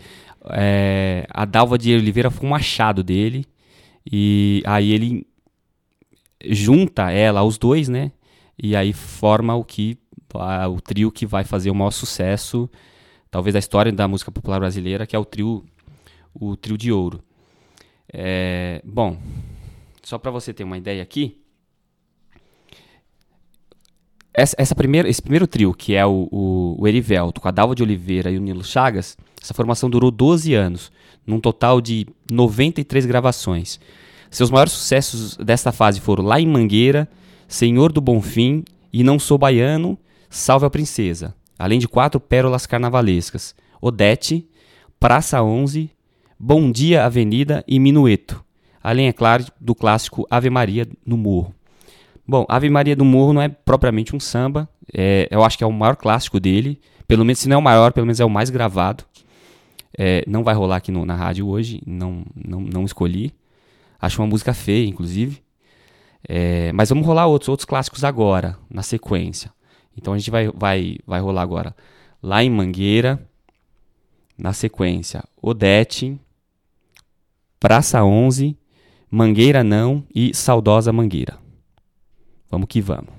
é, 0.51 1.25
a 1.31 1.43
Dalva 1.45 1.77
de 1.77 1.93
Oliveira 1.95 2.29
foi 2.29 2.45
um 2.45 2.51
machado 2.51 3.03
dele. 3.03 3.45
E 4.11 4.61
aí 4.65 4.91
ele 4.91 5.25
junta 6.45 7.11
ela 7.11 7.39
aos 7.39 7.57
dois, 7.57 7.89
né? 7.89 8.11
E 8.61 8.75
aí 8.75 8.93
forma 8.93 9.55
o 9.55 9.63
que 9.63 9.97
o 10.69 10.79
trio 10.79 11.11
que 11.11 11.25
vai 11.25 11.43
fazer 11.43 11.71
o 11.71 11.75
maior 11.75 11.91
sucesso, 11.91 12.69
talvez 13.31 13.53
da 13.53 13.59
história 13.59 13.91
da 13.91 14.07
música 14.07 14.31
popular 14.31 14.59
brasileira, 14.59 15.07
que 15.07 15.15
é 15.15 15.19
o 15.19 15.25
trio 15.25 15.65
o 16.33 16.55
trio 16.55 16.77
de 16.77 16.91
ouro. 16.91 17.23
É, 18.13 18.81
bom, 18.85 19.17
só 20.03 20.17
para 20.17 20.31
você 20.31 20.53
ter 20.53 20.63
uma 20.63 20.77
ideia 20.77 21.01
aqui, 21.03 21.37
essa, 24.33 24.55
essa 24.57 24.75
primeira, 24.75 25.09
esse 25.09 25.21
primeiro 25.21 25.47
trio, 25.47 25.73
que 25.73 25.95
é 25.95 26.05
o, 26.05 26.27
o, 26.31 26.75
o 26.79 26.87
Erivelto, 26.87 27.41
com 27.41 27.47
a 27.47 27.51
Dalva 27.51 27.75
de 27.75 27.83
Oliveira 27.83 28.31
e 28.31 28.37
o 28.37 28.41
Nilo 28.41 28.63
Chagas, 28.63 29.17
essa 29.41 29.53
formação 29.53 29.89
durou 29.89 30.11
12 30.11 30.53
anos, 30.53 30.91
num 31.25 31.39
total 31.39 31.81
de 31.81 32.07
93 32.31 33.05
gravações. 33.05 33.79
Seus 34.31 34.49
maiores 34.49 34.73
sucessos 34.73 35.35
desta 35.37 35.71
fase 35.71 35.99
foram 35.99 36.23
Lá 36.23 36.39
em 36.39 36.47
Mangueira, 36.47 37.09
Senhor 37.47 37.91
do 37.91 37.99
Bonfim 37.99 38.63
e 38.93 39.03
Não 39.03 39.19
Sou 39.19 39.37
Baiano, 39.37 39.97
Salve 40.29 40.65
a 40.65 40.69
Princesa, 40.69 41.35
além 41.57 41.79
de 41.79 41.87
quatro 41.87 42.19
pérolas 42.19 42.65
carnavalescas, 42.65 43.55
Odete, 43.81 44.47
Praça 44.99 45.41
11, 45.41 45.89
Bom 46.39 46.71
Dia 46.71 47.05
Avenida 47.05 47.63
e 47.67 47.79
Minueto, 47.79 48.43
além, 48.83 49.07
é 49.07 49.13
claro, 49.13 49.45
do 49.59 49.75
clássico 49.75 50.25
Ave 50.29 50.49
Maria 50.49 50.87
no 51.05 51.17
Morro. 51.17 51.53
Bom, 52.27 52.45
Ave 52.47 52.69
Maria 52.69 52.95
do 52.95 53.03
Morro 53.03 53.33
não 53.33 53.41
é 53.41 53.49
propriamente 53.49 54.15
um 54.15 54.19
samba, 54.19 54.69
é, 54.93 55.27
eu 55.31 55.43
acho 55.43 55.57
que 55.57 55.63
é 55.63 55.67
o 55.67 55.71
maior 55.71 55.95
clássico 55.95 56.39
dele, 56.39 56.79
pelo 57.07 57.25
menos 57.25 57.39
se 57.39 57.49
não 57.49 57.55
é 57.55 57.57
o 57.57 57.61
maior, 57.61 57.91
pelo 57.91 58.05
menos 58.05 58.19
é 58.19 58.25
o 58.25 58.29
mais 58.29 58.49
gravado. 58.49 59.03
É, 59.97 60.23
não 60.27 60.43
vai 60.43 60.53
rolar 60.53 60.77
aqui 60.77 60.91
no, 60.91 61.05
na 61.05 61.15
rádio 61.15 61.47
hoje, 61.47 61.81
não, 61.85 62.23
não, 62.35 62.61
não 62.61 62.85
escolhi. 62.85 63.33
Acho 63.99 64.21
uma 64.21 64.27
música 64.27 64.53
feia, 64.53 64.87
inclusive. 64.87 65.41
É, 66.27 66.71
mas 66.73 66.89
vamos 66.89 67.05
rolar 67.05 67.27
outros, 67.27 67.49
outros 67.49 67.65
clássicos 67.65 68.03
agora, 68.03 68.57
na 68.69 68.83
sequência. 68.83 69.51
Então 69.97 70.13
a 70.13 70.17
gente 70.17 70.29
vai, 70.29 70.49
vai, 70.49 70.97
vai 71.05 71.19
rolar 71.19 71.41
agora 71.41 71.75
lá 72.21 72.43
em 72.43 72.49
Mangueira, 72.49 73.19
na 74.37 74.53
sequência 74.53 75.23
Odete, 75.41 76.19
Praça 77.59 78.03
11, 78.03 78.57
Mangueira 79.11 79.63
Não 79.63 80.03
e 80.13 80.35
Saudosa 80.35 80.93
Mangueira. 80.93 81.37
Vamos 82.49 82.67
que 82.67 82.79
vamos. 82.79 83.18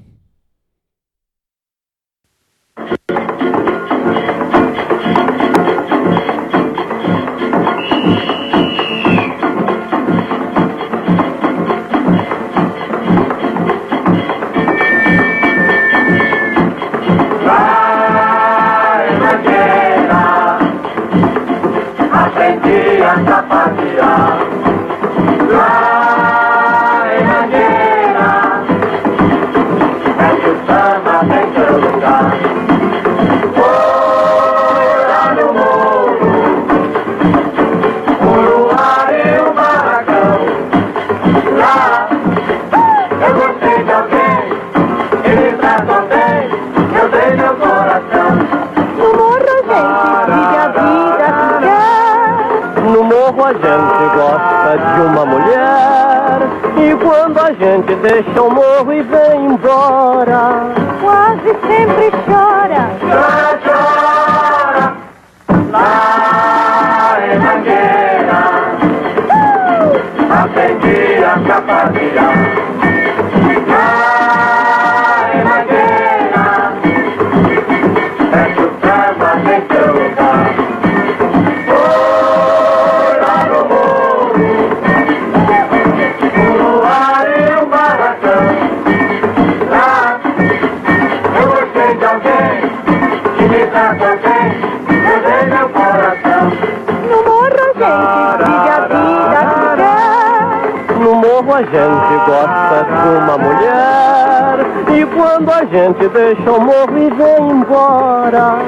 Gente 105.70 106.08
deixa 106.08 106.50
o 106.50 106.60
morro 106.60 106.98
e 106.98 107.08
vem 107.10 107.50
embora, 107.50 108.58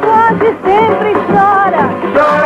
quase 0.00 0.56
sempre 0.62 1.12
chora. 1.26 1.90
Chora, 2.14 2.22
chora. 2.24 2.41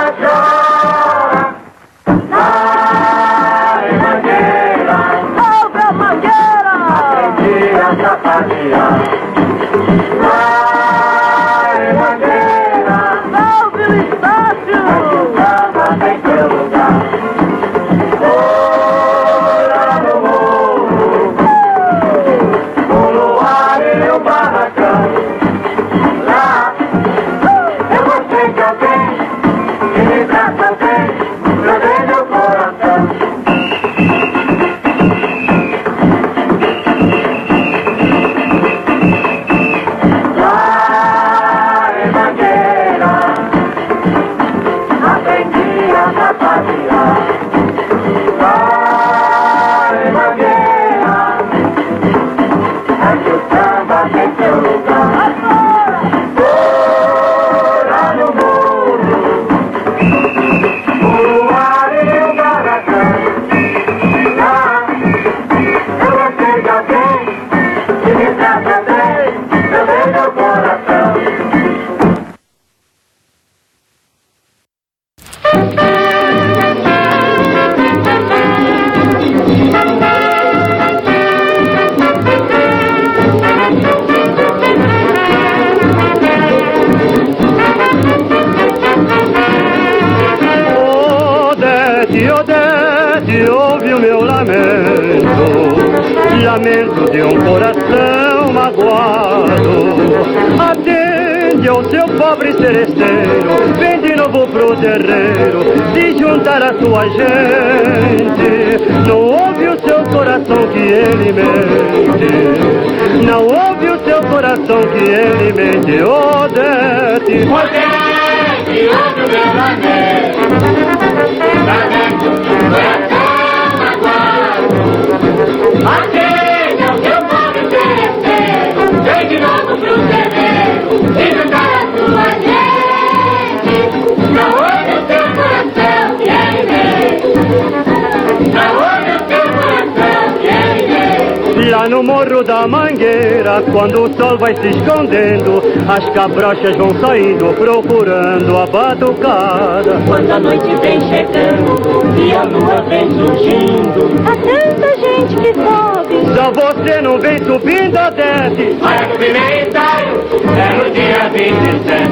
Morro 142.17 142.43
da 142.43 142.67
mangueira, 142.67 143.63
quando 143.71 144.05
o 144.05 144.15
sol 144.17 144.39
vai 144.39 144.57
se 144.57 144.69
escondendo, 144.69 145.63
as 145.87 146.09
cabrochas 146.15 146.75
vão 146.77 146.91
saindo 146.99 147.53
procurando 147.55 148.57
a 148.57 148.67
batucada. 148.67 150.01
Quando 150.07 150.31
a 150.31 150.39
noite 150.39 150.75
vem 150.81 150.99
chegando 151.11 151.77
e 152.19 152.33
a 152.33 152.45
lua 152.45 152.81
vem 152.89 153.11
surgindo 153.11 154.09
Há 154.27 154.35
tanta 154.37 154.97
gente 154.99 155.37
que 155.37 155.53
sobe. 155.53 156.17
Só 156.35 156.51
você 156.53 157.03
não 157.03 157.19
vem 157.19 157.39
subindo 157.45 157.99
a 157.99 158.09
desce. 158.09 158.79
Olha 158.81 159.07
que 159.07 159.15
o 159.15 159.19
primeiro 159.19 159.69
ensaio 159.69 160.25
é 160.57 160.75
no 160.75 160.91
dia 160.91 161.29
27 161.35 162.07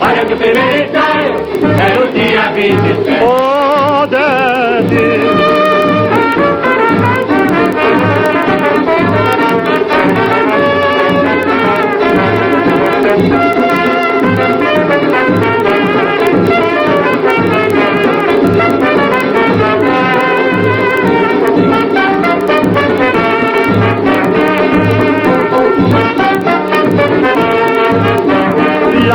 Olha 0.00 0.24
que 0.24 0.32
o 0.32 0.36
primeiro 0.38 0.84
ensaio 0.84 1.34
é 1.78 1.98
no 1.98 2.06
dia 2.12 2.50
27 2.54 3.20
Oh, 3.22 4.06
desce. 4.06 5.91
Lá 13.12 13.18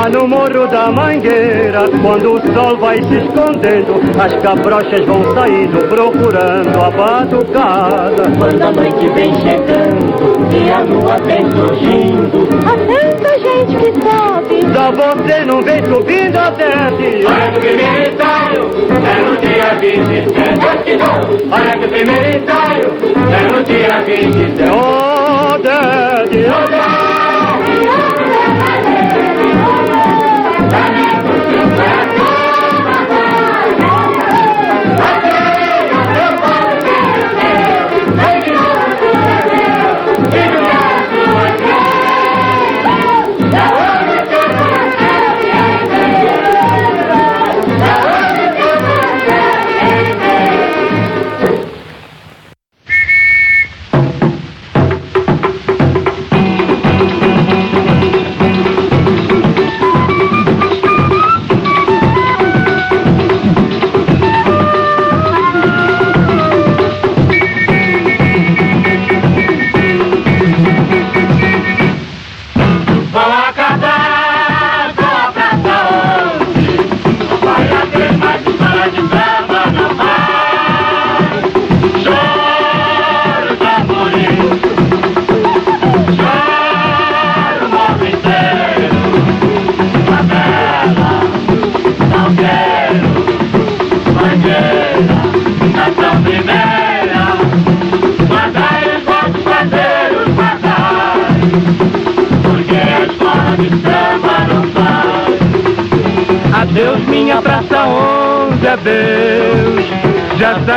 no 0.09 0.27
morro 0.27 0.67
da 0.67 0.91
mangueira, 0.91 1.89
quando 1.99 2.35
o 2.35 2.53
sol 2.53 2.77
vai 2.77 3.01
se 3.01 3.15
escondendo, 3.15 3.99
as 4.21 4.33
cabrochas 4.43 5.03
vão 5.07 5.33
saindo 5.33 5.89
procurando 5.89 6.83
a 6.83 6.91
batucada. 6.91 8.29
Quando 8.37 8.61
a 8.61 8.71
noite 8.71 9.09
vem 9.09 9.33
chegando 9.41 10.37
e 10.53 10.71
a 10.71 10.81
lua 10.83 11.17
vem 11.25 11.49
surgindo 11.51 12.47
gente 13.67 13.91
que 13.91 13.91
sobe. 14.01 14.57
Só 14.73 14.91
você 14.91 15.45
não 15.45 15.61
vem 15.61 15.83
subindo 15.85 16.37
a 16.37 16.49
desce. 16.51 17.25
Olha 17.25 17.51
que 17.51 17.57
o 17.57 17.61
primeiro 17.61 18.13
ensaio 18.13 18.63
é 19.05 19.21
no 19.21 19.37
dia 19.37 19.69
27 19.79 20.97
Olha 21.51 21.77
que 21.77 21.85
o 21.85 21.89
primeiro 21.89 22.27
ensaio 22.37 22.87
é 23.33 23.51
no 23.51 23.63
dia 23.63 24.01
27 24.05 24.71
Oh, 24.71 25.57
desce. 25.57 26.45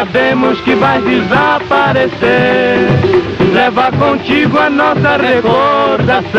Sabemos 0.00 0.58
que 0.62 0.74
vais 0.76 1.04
desaparecer. 1.04 2.88
Leva 3.52 3.90
contigo 3.92 4.58
a 4.58 4.70
nossa 4.70 5.18
recordação. 5.18 6.30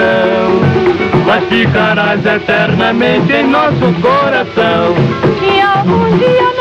Mas 1.27 1.43
ficarás 1.45 2.25
eternamente 2.25 3.31
em 3.31 3.47
nosso 3.47 3.93
coração. 4.01 4.95
E 5.43 5.61
algum 5.61 6.17
dia 6.17 6.60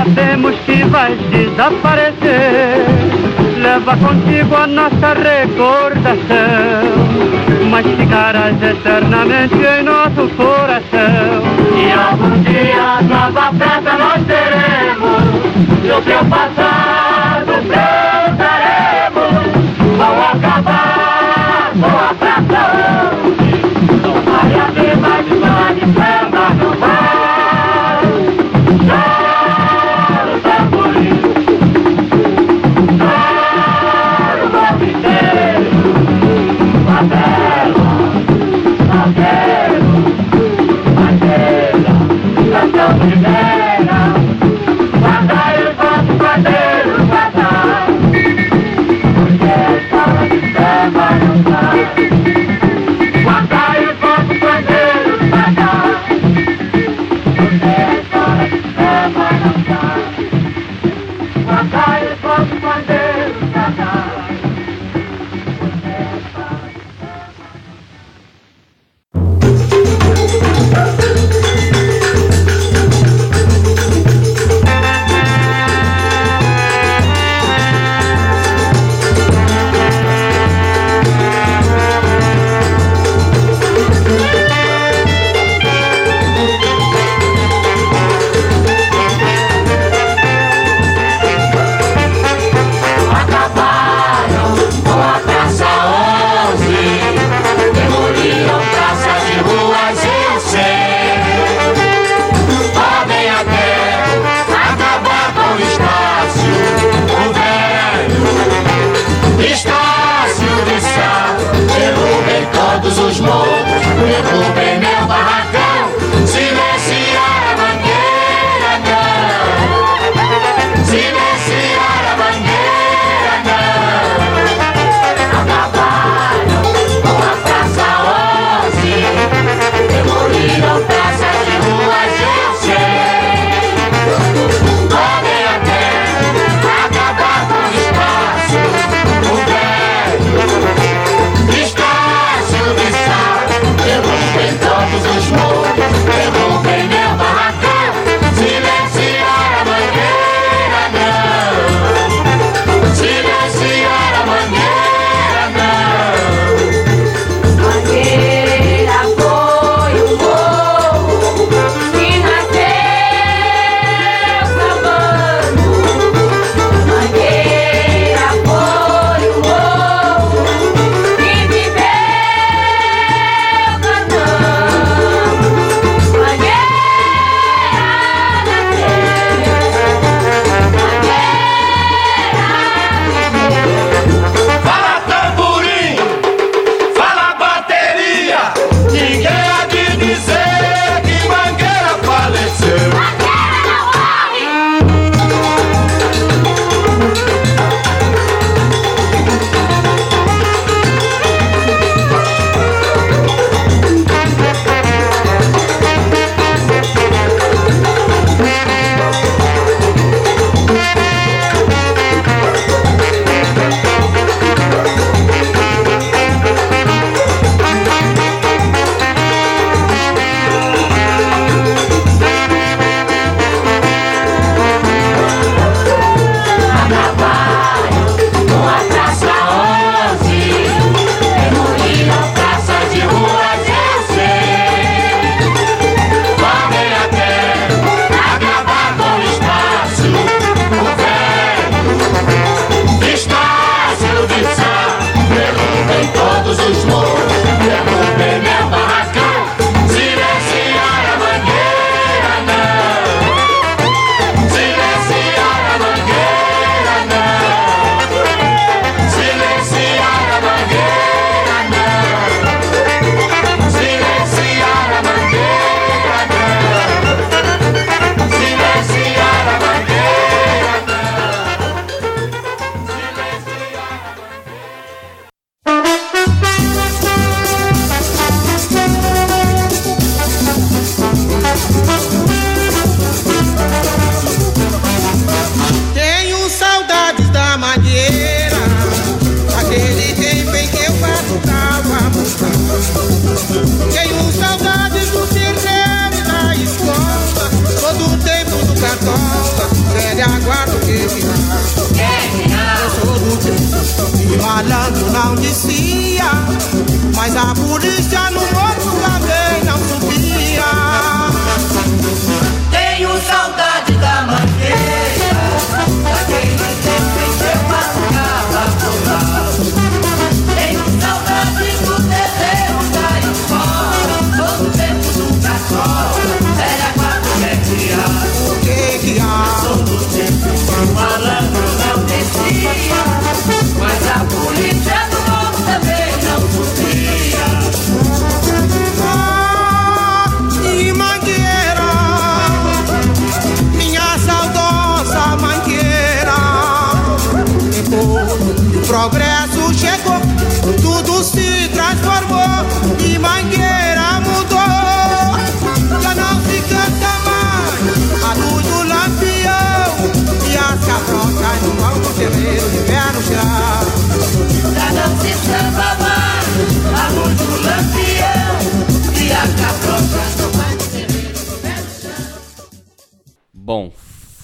Sabemos 0.00 0.54
que 0.64 0.82
vais 0.84 1.18
desaparecer. 1.28 2.86
Leva 3.58 3.94
contigo 3.98 4.56
a 4.56 4.66
nossa 4.66 5.12
recordação, 5.12 6.16
mas 7.70 7.84
ficarás 7.84 8.56
eternamente 8.62 9.56
em 9.56 9.82
nosso 9.82 10.26
coração. 10.36 11.42
E 11.76 11.92
algum 11.92 12.40
dia 12.40 13.02
nova 13.02 13.52
prata 13.52 13.92
nós 13.98 14.24
teremos, 14.26 15.84
e 15.84 15.90
o 15.90 16.00
teu 16.00 16.24
passado. 16.24 18.19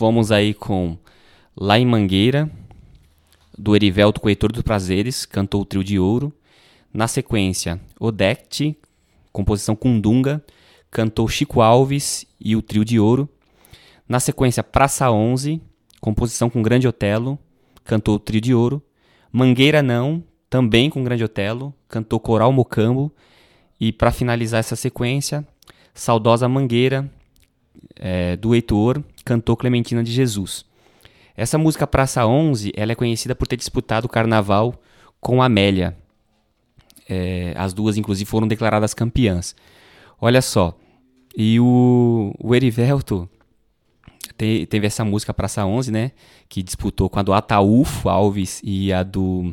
Fomos 0.07 0.31
aí 0.31 0.55
com 0.55 0.97
Lá 1.57 1.81
em 1.81 1.85
Mangueira, 1.85 2.49
do 3.59 3.75
Erivelto 3.75 4.21
Coetor 4.21 4.53
dos 4.53 4.63
Prazeres, 4.63 5.27
cantou 5.27 5.63
o 5.63 5.65
Trio 5.65 5.83
de 5.83 5.99
Ouro. 5.99 6.33
Na 6.95 7.09
sequência, 7.09 7.81
Odecte, 7.99 8.79
composição 9.33 9.75
Cundunga, 9.75 10.45
cantou 10.93 11.27
Chico 11.27 11.61
Alves 11.61 12.25
e 12.41 12.55
o 12.55 12.63
Trio 12.63 12.85
de 12.85 13.01
Ouro. 13.01 13.29
Na 14.09 14.21
sequência, 14.21 14.63
Praça 14.63 15.11
11, 15.11 15.61
composição 16.01 16.49
com 16.49 16.63
Grande 16.63 16.87
Otelo, 16.87 17.37
cantou 17.83 18.15
o 18.15 18.21
Trio 18.21 18.41
de 18.41 18.55
Ouro. 18.55 18.81
Mangueira 19.33 19.83
Não, 19.83 20.23
também 20.49 20.89
com 20.89 21.03
Grande 21.03 21.25
Otelo, 21.25 21.75
cantou 21.89 22.21
Coral 22.21 22.53
Mocambo. 22.53 23.13
E 23.81 23.91
para 23.91 24.13
finalizar 24.13 24.61
essa 24.61 24.77
sequência, 24.77 25.45
Saudosa 25.93 26.49
Mangueira, 26.49 27.11
é, 27.97 28.37
do 28.37 28.55
Heitor, 28.55 29.03
cantou 29.27 29.57
Clementina 29.57 30.03
de 30.03 30.13
Jesus. 30.13 30.65
Essa 31.37 31.59
música 31.59 31.87
Praça 31.87 32.25
11, 32.25 32.73
ela 32.75 32.93
é 32.93 32.95
conhecida 32.95 33.35
por 33.35 33.47
ter 33.47 33.57
disputado 33.57 34.07
o 34.07 34.09
carnaval 34.09 34.81
com 35.21 35.43
Amélia. 35.43 35.97
É, 37.09 37.53
as 37.57 37.75
duas, 37.75 37.97
inclusive, 37.99 38.29
foram 38.29 38.49
declaradas 38.49 38.95
campeãs. 38.95 39.55
Olha 40.19 40.41
só, 40.41 40.79
e 41.37 41.61
o, 41.61 42.33
o 42.39 42.55
Erivelto 42.55 43.29
te- 44.39 44.67
teve 44.67 44.87
essa 44.87 45.05
música 45.05 45.35
Praça 45.35 45.67
11, 45.67 45.91
né? 45.91 46.13
Que 46.49 46.63
disputou 46.63 47.11
com 47.11 47.19
a 47.19 47.23
do 47.23 47.35
Ataúfo 47.35 48.09
Alves 48.09 48.63
e 48.65 48.93
a 48.93 49.03
do... 49.03 49.53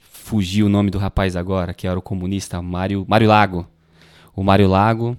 Fugiu 0.00 0.66
o 0.66 0.70
nome 0.70 0.90
do 0.90 0.96
rapaz 0.98 1.36
agora, 1.36 1.74
que 1.74 1.86
era 1.86 1.98
o 1.98 2.02
comunista, 2.02 2.62
Mário, 2.62 3.04
Mário 3.06 3.28
Lago. 3.28 3.66
O 4.34 4.42
Mário 4.42 4.66
Lago. 4.68 5.18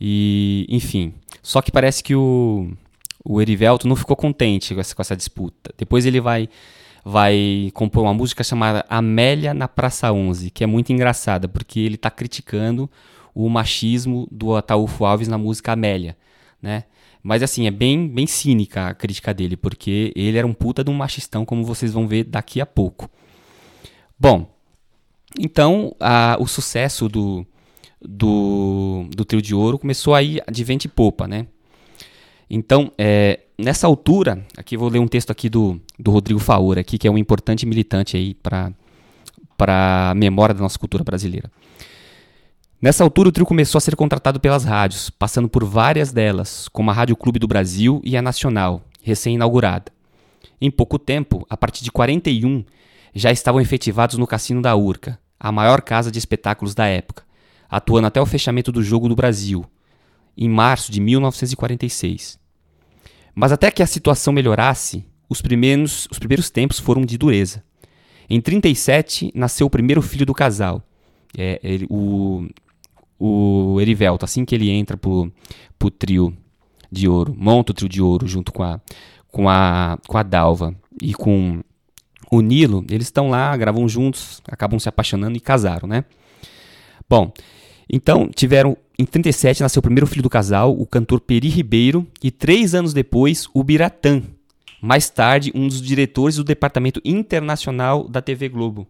E, 0.00 0.66
enfim. 0.68 1.14
Só 1.40 1.62
que 1.62 1.70
parece 1.70 2.02
que 2.02 2.14
o, 2.16 2.72
o 3.24 3.40
Erivelto 3.40 3.86
não 3.88 3.96
ficou 3.96 4.16
contente 4.16 4.74
com 4.74 4.80
essa, 4.80 4.94
com 4.94 5.02
essa 5.02 5.16
disputa. 5.16 5.72
Depois 5.76 6.06
ele 6.06 6.20
vai 6.20 6.48
vai 7.04 7.70
compor 7.74 8.04
uma 8.04 8.14
música 8.14 8.44
chamada 8.44 8.84
Amélia 8.88 9.52
na 9.52 9.66
Praça 9.66 10.12
11, 10.12 10.50
que 10.50 10.62
é 10.62 10.66
muito 10.68 10.92
engraçada, 10.92 11.48
porque 11.48 11.80
ele 11.80 11.96
está 11.96 12.10
criticando 12.10 12.88
o 13.34 13.48
machismo 13.48 14.28
do 14.30 14.54
Ataúfo 14.54 15.04
Alves 15.04 15.26
na 15.26 15.36
música 15.36 15.72
Amélia, 15.72 16.16
né? 16.60 16.84
Mas 17.20 17.42
assim, 17.42 17.66
é 17.66 17.70
bem, 17.72 18.06
bem 18.08 18.26
cínica 18.26 18.88
a 18.88 18.94
crítica 18.94 19.34
dele, 19.34 19.56
porque 19.56 20.12
ele 20.14 20.38
era 20.38 20.46
um 20.46 20.52
puta 20.54 20.84
de 20.84 20.90
um 20.90 20.94
machistão, 20.94 21.44
como 21.44 21.64
vocês 21.64 21.92
vão 21.92 22.06
ver 22.06 22.24
daqui 22.24 22.60
a 22.60 22.66
pouco. 22.66 23.10
Bom, 24.18 24.46
então 25.38 25.94
a- 25.98 26.36
o 26.40 26.46
sucesso 26.46 27.08
do, 27.08 27.46
do, 28.00 29.06
do 29.10 29.24
Trio 29.24 29.42
de 29.42 29.54
Ouro 29.54 29.78
começou 29.78 30.14
aí 30.14 30.40
de 30.50 30.64
vento 30.64 30.84
e 30.84 30.88
popa, 30.88 31.26
né? 31.26 31.46
Então, 32.54 32.92
é, 32.98 33.40
nessa 33.58 33.86
altura, 33.86 34.46
aqui 34.58 34.76
vou 34.76 34.90
ler 34.90 34.98
um 34.98 35.08
texto 35.08 35.30
aqui 35.30 35.48
do, 35.48 35.80
do 35.98 36.10
Rodrigo 36.10 36.38
Faura, 36.38 36.82
aqui, 36.82 36.98
que 36.98 37.08
é 37.08 37.10
um 37.10 37.16
importante 37.16 37.64
militante 37.64 38.14
aí 38.14 38.34
para 38.34 38.74
a 39.58 40.14
memória 40.14 40.54
da 40.54 40.60
nossa 40.60 40.78
cultura 40.78 41.02
brasileira. 41.02 41.50
Nessa 42.78 43.02
altura, 43.02 43.30
o 43.30 43.32
trio 43.32 43.46
começou 43.46 43.78
a 43.78 43.80
ser 43.80 43.96
contratado 43.96 44.38
pelas 44.38 44.64
rádios, 44.64 45.08
passando 45.08 45.48
por 45.48 45.64
várias 45.64 46.12
delas, 46.12 46.68
como 46.68 46.90
a 46.90 46.92
Rádio 46.92 47.16
Clube 47.16 47.38
do 47.38 47.48
Brasil 47.48 48.02
e 48.04 48.18
a 48.18 48.22
Nacional, 48.22 48.82
recém-inaugurada. 49.00 49.90
Em 50.60 50.70
pouco 50.70 50.98
tempo, 50.98 51.46
a 51.48 51.56
partir 51.56 51.82
de 51.82 51.90
41, 51.90 52.66
já 53.14 53.32
estavam 53.32 53.62
efetivados 53.62 54.18
no 54.18 54.26
Cassino 54.26 54.60
da 54.60 54.76
Urca, 54.76 55.18
a 55.40 55.50
maior 55.50 55.80
casa 55.80 56.12
de 56.12 56.18
espetáculos 56.18 56.74
da 56.74 56.86
época, 56.86 57.22
atuando 57.70 58.08
até 58.08 58.20
o 58.20 58.26
fechamento 58.26 58.70
do 58.70 58.82
Jogo 58.82 59.08
do 59.08 59.16
Brasil, 59.16 59.64
em 60.36 60.50
março 60.50 60.92
de 60.92 61.00
1946. 61.00 62.41
Mas 63.34 63.52
até 63.52 63.70
que 63.70 63.82
a 63.82 63.86
situação 63.86 64.32
melhorasse, 64.32 65.04
os 65.28 65.40
primeiros, 65.40 66.06
os 66.10 66.18
primeiros 66.18 66.50
tempos 66.50 66.78
foram 66.78 67.02
de 67.02 67.16
dureza. 67.16 67.62
Em 68.28 68.40
37, 68.40 69.32
nasceu 69.34 69.66
o 69.66 69.70
primeiro 69.70 70.00
filho 70.02 70.26
do 70.26 70.34
casal, 70.34 70.82
é, 71.36 71.58
ele- 71.62 71.86
o, 71.90 72.46
o 73.18 73.80
Erivelto, 73.80 74.24
assim 74.24 74.44
que 74.44 74.54
ele 74.54 74.70
entra 74.70 74.96
pro, 74.96 75.32
trio 75.98 76.36
de 76.90 77.08
ouro, 77.08 77.34
monta 77.36 77.72
o 77.72 77.74
trio 77.74 77.88
de 77.88 78.02
ouro 78.02 78.26
junto 78.26 78.52
com 78.52 78.62
a, 78.62 78.80
com 79.30 79.48
a, 79.48 79.98
com 80.06 80.18
a 80.18 80.22
Dalva 80.22 80.74
e 81.00 81.14
com 81.14 81.62
o 82.30 82.40
Nilo, 82.40 82.84
eles 82.90 83.06
estão 83.06 83.28
lá, 83.28 83.54
gravam 83.56 83.88
juntos, 83.88 84.40
acabam 84.48 84.78
se 84.78 84.88
apaixonando 84.88 85.36
e 85.36 85.40
casaram, 85.40 85.88
né? 85.88 86.04
Bom, 87.08 87.32
então 87.90 88.28
tiveram. 88.28 88.76
Em 89.02 89.04
37 89.04 89.62
nasceu 89.62 89.80
o 89.80 89.82
primeiro 89.82 90.06
filho 90.06 90.22
do 90.22 90.30
casal, 90.30 90.78
o 90.78 90.86
cantor 90.86 91.18
Peri 91.18 91.48
Ribeiro, 91.48 92.06
e 92.22 92.30
três 92.30 92.72
anos 92.72 92.94
depois, 92.94 93.48
o 93.52 93.64
Biratã. 93.64 94.22
Mais 94.80 95.10
tarde, 95.10 95.50
um 95.56 95.66
dos 95.66 95.82
diretores 95.82 96.36
do 96.36 96.44
departamento 96.44 97.00
internacional 97.04 98.06
da 98.06 98.22
TV 98.22 98.48
Globo. 98.48 98.86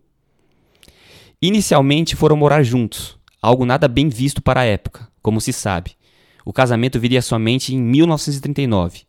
Inicialmente 1.41 2.15
foram 2.15 2.37
morar 2.37 2.63
juntos, 2.63 3.17
algo 3.41 3.65
nada 3.65 3.89
bem 3.89 4.11
visto 4.11 4.43
para 4.43 4.61
a 4.61 4.65
época, 4.65 5.09
como 5.23 5.41
se 5.41 5.51
sabe. 5.51 5.93
O 6.45 6.53
casamento 6.53 7.01
viria 7.01 7.23
somente 7.23 7.75
em 7.75 7.81
1939. 7.81 9.05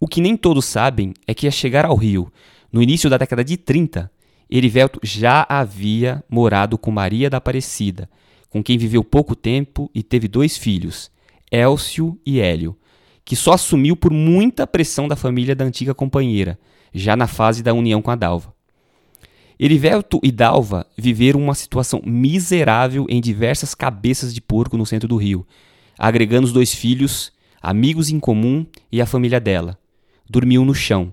O 0.00 0.08
que 0.08 0.20
nem 0.20 0.36
todos 0.36 0.64
sabem 0.64 1.14
é 1.28 1.32
que, 1.32 1.46
a 1.46 1.52
chegar 1.52 1.84
ao 1.84 1.94
Rio, 1.94 2.32
no 2.72 2.82
início 2.82 3.08
da 3.08 3.18
década 3.18 3.44
de 3.44 3.56
30, 3.56 4.10
Erivelto 4.50 4.98
já 5.00 5.46
havia 5.48 6.24
morado 6.28 6.76
com 6.76 6.90
Maria 6.90 7.30
da 7.30 7.36
Aparecida, 7.36 8.10
com 8.48 8.62
quem 8.62 8.78
viveu 8.78 9.04
pouco 9.04 9.34
tempo 9.34 9.90
e 9.94 10.02
teve 10.02 10.28
dois 10.28 10.56
filhos, 10.56 11.10
Elcio 11.50 12.18
e 12.24 12.40
Hélio, 12.40 12.76
que 13.24 13.36
só 13.36 13.52
assumiu 13.52 13.96
por 13.96 14.12
muita 14.12 14.66
pressão 14.66 15.06
da 15.06 15.16
família 15.16 15.54
da 15.54 15.64
antiga 15.64 15.94
companheira, 15.94 16.58
já 16.92 17.14
na 17.14 17.26
fase 17.26 17.62
da 17.62 17.74
união 17.74 18.00
com 18.00 18.10
a 18.10 18.16
Dalva. 18.16 18.54
Erivelto 19.60 20.20
e 20.22 20.30
Dalva 20.30 20.86
viveram 20.96 21.42
uma 21.42 21.54
situação 21.54 22.00
miserável 22.04 23.06
em 23.08 23.20
diversas 23.20 23.74
cabeças 23.74 24.32
de 24.32 24.40
porco 24.40 24.76
no 24.78 24.86
centro 24.86 25.08
do 25.08 25.16
Rio, 25.16 25.46
agregando 25.98 26.46
os 26.46 26.52
dois 26.52 26.72
filhos, 26.72 27.32
amigos 27.60 28.08
em 28.08 28.20
comum 28.20 28.64
e 28.90 29.00
a 29.00 29.06
família 29.06 29.40
dela. 29.40 29.76
Dormiam 30.30 30.64
no 30.64 30.74
chão, 30.74 31.12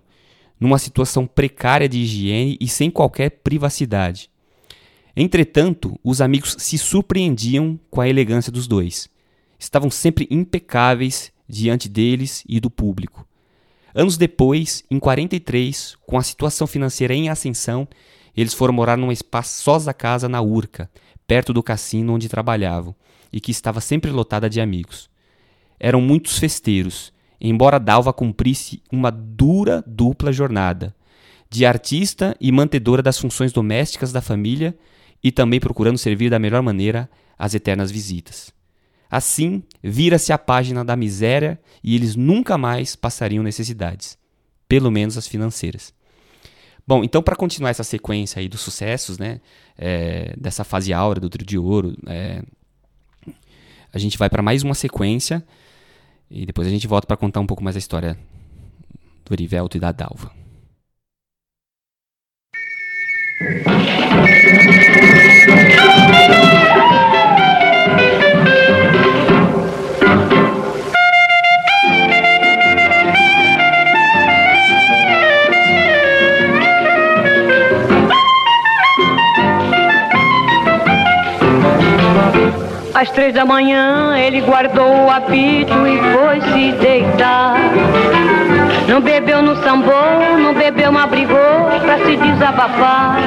numa 0.60 0.78
situação 0.78 1.26
precária 1.26 1.90
de 1.90 2.00
higiene 2.00 2.58
e 2.62 2.68
sem 2.68 2.92
qualquer 2.92 3.30
privacidade. 3.30 4.30
Entretanto, 5.16 5.98
os 6.04 6.20
amigos 6.20 6.56
se 6.60 6.78
surpreendiam 6.78 7.80
com 7.90 8.02
a 8.02 8.10
elegância 8.10 8.52
dos 8.52 8.68
dois. 8.68 9.10
Estavam 9.58 9.90
sempre 9.90 10.28
impecáveis 10.30 11.32
diante 11.48 11.88
deles 11.88 12.44
e 12.48 12.60
do 12.60 12.70
público. 12.70 13.26
Anos 13.94 14.18
depois, 14.18 14.84
em 14.92 15.00
43, 15.00 15.96
com 16.06 16.18
a 16.18 16.24
situação 16.24 16.68
financeira 16.68 17.14
em 17.14 17.30
ascensão, 17.30 17.88
eles 18.36 18.54
foram 18.54 18.74
morar 18.74 18.98
numa 18.98 19.14
espaçosa 19.14 19.94
casa 19.94 20.28
na 20.28 20.42
Urca, 20.42 20.92
perto 21.26 21.54
do 21.54 21.64
cassino 21.64 22.14
onde 22.14 22.28
trabalhavam, 22.28 22.94
e 23.32 23.40
que 23.40 23.52
estava 23.52 23.80
sempre 23.80 24.12
lotada 24.12 24.50
de 24.50 24.60
amigos. 24.60 25.10
Eram 25.80 26.02
muitos 26.02 26.38
festeiros, 26.38 27.14
embora 27.40 27.80
Dalva 27.80 28.12
cumprisse 28.12 28.82
uma 28.92 29.10
dura 29.10 29.82
dupla 29.88 30.34
jornada, 30.34 30.94
de 31.50 31.66
artista 31.66 32.36
e 32.42 32.52
mantedora 32.52 33.02
das 33.02 33.18
funções 33.18 33.54
domésticas 33.54 34.12
da 34.12 34.22
família 34.22 34.76
e 35.26 35.32
também 35.32 35.60
procurando 35.60 35.98
servir 35.98 36.30
da 36.30 36.38
melhor 36.38 36.62
maneira 36.62 37.10
às 37.36 37.56
eternas 37.56 37.90
visitas. 37.90 38.54
Assim, 39.10 39.64
vira-se 39.82 40.32
a 40.32 40.38
página 40.38 40.86
da 40.86 40.96
miséria 40.96 41.60
e 41.84 41.96
eles 41.96 42.16
nunca 42.16 42.60
mais 42.60 42.96
passariam 42.96 43.44
necessidades, 43.44 44.20
pelo 44.70 44.92
menos 44.92 45.18
as 45.18 45.28
financeiras. 45.28 45.92
Bom, 46.86 47.04
então 47.04 47.24
para 47.24 47.36
continuar 47.36 47.72
essa 47.72 47.84
sequência 47.84 48.40
aí 48.40 48.48
dos 48.48 48.62
sucessos, 48.62 49.18
né, 49.18 49.42
é, 49.76 50.36
dessa 50.38 50.64
fase 50.64 50.94
áurea 50.94 51.20
do 51.22 51.28
trio 51.28 51.44
de 51.44 51.58
ouro, 51.58 51.98
é, 52.06 52.44
a 53.92 53.98
gente 53.98 54.20
vai 54.20 54.30
para 54.30 54.44
mais 54.44 54.62
uma 54.62 54.76
sequência 54.76 55.44
e 56.30 56.46
depois 56.46 56.68
a 56.68 56.72
gente 56.72 56.86
volta 56.86 57.08
para 57.08 57.18
contar 57.18 57.40
um 57.40 57.48
pouco 57.48 57.64
mais 57.64 57.76
a 57.76 57.80
história 57.80 58.16
do 59.26 59.34
Erivelto 59.34 59.76
e 59.76 59.80
da 59.80 59.92
Dalva. 59.92 60.32
Às 82.96 83.12
três 83.12 83.34
da 83.34 83.44
manhã 83.44 84.18
ele 84.18 84.40
guardou 84.40 85.06
o 85.06 85.12
apito 85.12 85.74
e 85.86 86.00
foi 86.14 86.42
se 86.42 86.72
deitar. 86.80 87.56
Não 88.88 89.02
bebeu 89.02 89.42
no 89.42 89.62
sambô, 89.62 89.92
não 90.42 90.54
bebeu, 90.54 90.94
mas 90.94 91.10
brigou 91.10 91.36
pra 91.84 91.98
se 92.06 92.16
desabafar. 92.16 93.18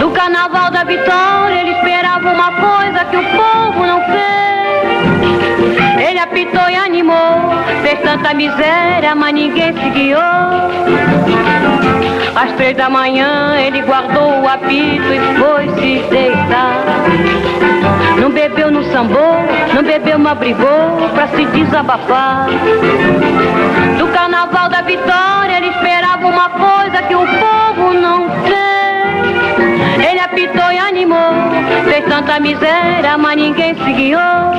Do 0.00 0.10
carnaval 0.10 0.70
da 0.70 0.84
vitória 0.84 1.60
ele 1.60 1.72
esperava 1.72 2.30
uma 2.30 2.52
coisa 2.52 3.04
que 3.06 3.16
o 3.16 3.24
povo 3.24 3.86
não 3.86 4.00
fez. 4.04 4.26
Ele 6.08 6.18
apitou 6.18 6.68
e 6.68 6.76
animou, 6.76 7.50
fez 7.82 8.00
tanta 8.00 8.34
miséria, 8.34 9.14
mas 9.14 9.32
ninguém 9.34 9.72
se 9.72 9.90
guiou. 9.90 10.20
Às 12.36 12.52
três 12.52 12.76
da 12.76 12.90
manhã 12.90 13.56
ele 13.58 13.80
guardou 13.80 14.42
o 14.42 14.48
apito 14.48 15.12
e 15.12 15.20
foi 15.38 15.68
se 15.80 16.04
deitar. 16.10 16.84
Não 18.20 18.30
bebeu 18.30 18.70
no 18.70 18.84
sambô, 18.92 19.16
não 19.74 19.82
bebeu, 19.82 20.18
mas 20.18 20.38
brigou 20.38 21.08
pra 21.14 21.28
se 21.28 21.46
desabafar. 21.46 22.46
Do 23.98 24.06
carnaval 24.08 24.68
da 24.68 24.82
vitória 24.82 25.56
ele 25.56 25.68
esperava 25.68 26.26
uma 26.26 26.50
coisa 26.50 27.02
que 27.02 27.14
o 27.14 27.26
povo 27.26 27.94
não 27.94 28.28
fez. 28.44 28.65
Apitou 30.26 30.72
e 30.72 30.78
animou, 30.78 31.34
fez 31.84 32.04
tanta 32.04 32.40
miséria, 32.40 33.16
mas 33.16 33.36
ninguém 33.36 33.76
se 33.76 33.92
guiou. 33.92 34.50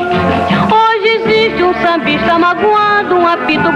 Hoje 0.72 1.08
existe 1.08 1.62
um 1.62 1.74
sambista 1.82 2.40
magoado, 2.40 3.16
um 3.16 3.28
apito 3.28 3.70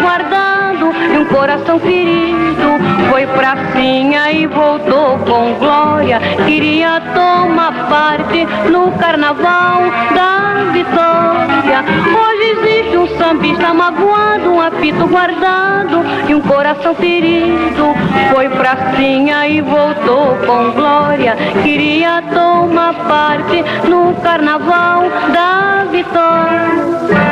e 0.90 1.18
um 1.18 1.26
coração 1.26 1.80
ferido. 1.80 2.80
Foi 3.10 3.28
pra 3.28 3.56
Sinha 3.74 4.32
e 4.32 4.48
voltou 4.48 5.20
com 5.20 5.54
glória. 5.60 6.20
Queria 6.46 7.02
tomar 7.14 7.88
parte 7.90 8.46
no 8.70 8.92
carnaval 8.94 9.82
da 10.16 10.72
vitória. 10.72 11.84
Hoje 12.20 12.60
existe 12.60 12.98
um 12.98 13.08
sambista 13.18 13.74
magoado, 13.74 14.52
um 14.52 14.62
apito 14.62 15.08
guardado 15.08 16.04
e 16.28 16.36
um 16.36 16.42
coração 16.42 16.96
ferido. 16.96 17.94
Foi 18.34 18.50
pra 18.50 18.96
Sinha 18.96 19.48
e 19.48 19.62
voltou 19.62 20.38
com 20.46 20.72
glória. 20.72 21.36
Queria 21.64 22.24
tomar 22.34 22.94
parte 23.08 23.64
no 23.88 24.14
carnaval 24.22 25.04
da 25.32 25.86
vitória. 25.92 27.31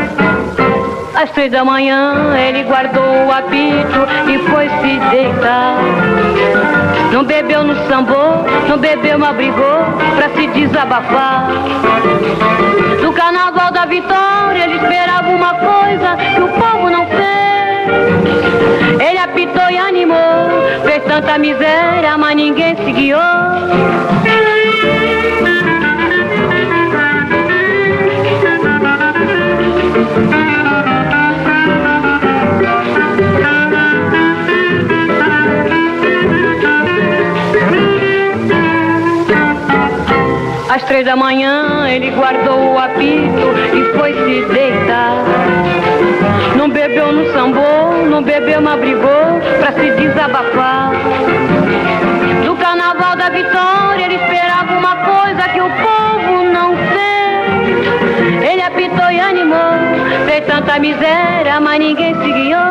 Às 1.21 1.29
três 1.31 1.51
da 1.51 1.65
manhã 1.65 2.33
ele 2.33 2.63
guardou 2.63 3.03
o 3.03 3.29
apito 3.29 4.07
e 4.25 4.39
foi 4.49 4.69
se 4.69 4.99
deitar. 5.09 5.75
Não 7.11 7.25
bebeu 7.25 7.61
no 7.61 7.75
sambô, 7.89 8.15
não 8.69 8.77
bebeu, 8.77 9.19
mas 9.19 9.35
brigou 9.35 9.83
pra 10.15 10.29
se 10.29 10.47
desabafar. 10.47 11.49
No 13.01 13.11
carnaval 13.11 13.69
da 13.69 13.83
vitória 13.83 14.63
ele 14.63 14.75
esperava 14.75 15.27
uma 15.27 15.55
coisa 15.55 16.15
que 16.35 16.41
o 16.41 16.47
povo 16.47 16.89
não 16.89 17.05
fez. 17.07 17.19
Ele 19.05 19.19
apitou 19.19 19.69
e 19.69 19.77
animou, 19.77 20.47
fez 20.85 21.03
tanta 21.03 21.37
miséria, 21.37 22.17
mas 22.17 22.33
ninguém 22.33 22.77
se 22.77 22.91
guiou. 22.93 23.19
Às 40.79 40.85
três 40.85 41.03
da 41.03 41.13
manhã 41.13 41.89
ele 41.89 42.09
guardou 42.11 42.71
o 42.71 42.79
apito 42.79 43.47
e 43.75 43.97
foi 43.97 44.13
se 44.13 44.45
deitar. 44.45 45.11
Não 46.55 46.69
bebeu 46.69 47.11
no 47.11 47.33
sambô, 47.33 48.07
não 48.09 48.23
bebeu, 48.23 48.61
mas 48.61 48.79
brigou 48.79 49.41
pra 49.59 49.73
se 49.73 49.91
desabafar. 49.91 50.91
Do 52.45 52.55
carnaval 52.55 53.17
da 53.17 53.27
vitória 53.27 54.05
ele 54.05 54.15
esperava 54.15 54.71
uma 54.71 54.95
coisa 54.95 55.49
que 55.49 55.59
o 55.59 55.69
povo 55.69 56.43
não 56.45 56.77
fez. 56.77 58.49
Ele 58.49 58.61
apitou 58.61 59.11
e 59.11 59.19
animou, 59.19 59.73
fez 60.27 60.45
tanta 60.45 60.79
miséria, 60.79 61.59
mas 61.59 61.77
ninguém 61.77 62.15
se 62.15 62.31
guiou. 62.31 62.69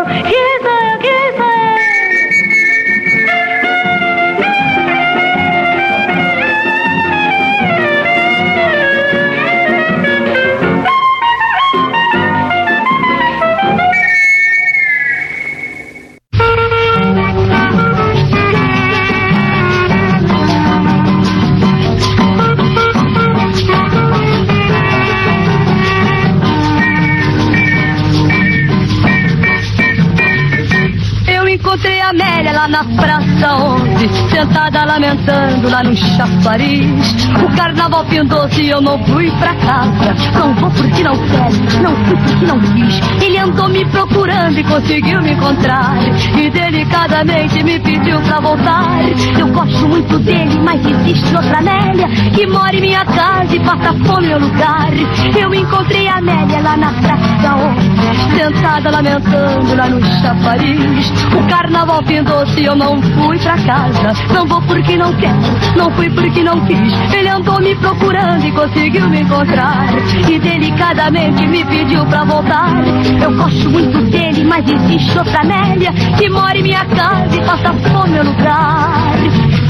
Na 32.67 32.83
Praça 32.83 33.88
11, 33.99 34.31
sentada 34.31 34.85
lamentando 34.85 35.69
lá 35.69 35.83
no 35.83 35.97
chafariz. 35.97 37.29
O 37.43 37.57
carnaval 37.57 38.05
findou-se 38.07 38.63
e 38.63 38.71
eu 38.71 38.81
não 38.81 39.03
fui 39.05 39.31
pra 39.33 39.55
casa. 39.57 40.15
Não 40.39 40.55
vou 40.55 40.71
porque 40.71 41.03
não 41.03 41.17
quero, 41.17 41.83
não 41.83 41.97
fui 42.05 42.17
porque 42.17 42.47
não 42.47 42.61
quis. 42.61 43.01
Ele 43.23 43.39
andou 43.39 43.69
me 43.69 43.85
procurando 43.87 44.59
e 44.59 44.65
conseguiu 44.65 45.21
me 45.21 45.33
encontrar. 45.33 45.97
E 46.37 46.51
delicadamente 46.51 47.63
me 47.65 47.79
pediu 47.81 48.21
pra 48.21 48.41
voltar. 48.41 49.01
Eu 49.37 49.49
gosto 49.49 49.89
muito 49.89 50.19
dele, 50.21 50.61
mas 50.63 50.81
existe 50.87 51.35
outra 51.35 51.59
Amélia 51.59 52.09
que 52.33 52.47
mora 52.47 52.77
em 52.77 52.81
minha 52.81 53.05
casa 53.05 53.57
e 53.57 53.61
passa 53.61 53.93
fome 54.05 54.29
meu 54.29 54.39
lugar. 54.39 54.91
Eu 55.37 55.53
encontrei 55.53 56.07
a 56.07 56.19
Amélia 56.19 56.61
lá 56.61 56.77
na 56.77 56.93
Praça 56.93 57.57
11, 57.57 58.39
sentada 58.39 58.91
lamentando 58.91 59.75
lá 59.75 59.89
no 59.89 60.01
chafariz. 60.21 61.11
O 61.35 61.49
carnaval 61.49 62.03
findou-se 62.05 62.61
e 62.61 62.65
eu 62.65 62.77
não 62.77 63.03
fui 63.03 63.39
pra 63.39 63.57
casa. 63.59 63.88
Não 64.33 64.47
vou 64.47 64.61
porque 64.63 64.97
não 64.97 65.13
quero, 65.15 65.37
não 65.77 65.91
fui 65.93 66.11
porque 66.11 66.43
não 66.43 66.61
quis. 66.67 66.93
Ele 67.13 67.29
andou 67.29 67.61
me 67.61 67.75
procurando 67.77 68.45
e 68.45 68.53
conseguiu 68.53 69.09
me 69.09 69.21
encontrar. 69.23 69.87
E 70.29 70.39
delicadamente 70.39 71.47
me 71.47 71.65
pediu 71.65 72.05
pra 72.07 72.25
voltar. 72.25 72.83
Eu 73.21 73.35
gosto 73.35 73.71
muito 73.71 73.99
dele, 74.11 74.45
mas 74.45 74.65
existe 74.69 75.19
outra 75.19 75.41
Amélia 75.41 75.93
que 76.17 76.29
mora 76.29 76.57
em 76.57 76.63
minha 76.63 76.85
casa 76.85 77.35
e 77.35 77.41
passa 77.45 77.73
no 77.73 78.09
meu 78.09 78.25
lugar. 78.25 79.09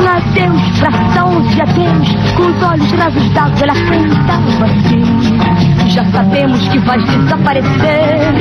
Adeus, 0.09 0.79
praça 0.79 1.25
11, 1.25 1.61
adeus, 1.61 2.09
com 2.35 2.43
os 2.43 2.63
olhos 2.63 2.93
rasos 2.93 3.29
d'água 3.31 3.59
ela 3.63 3.75
cantava 3.75 4.65
assim. 4.65 5.89
Já 5.89 6.05
sabemos 6.07 6.69
que 6.69 6.79
vais 6.79 7.05
desaparecer, 7.05 8.33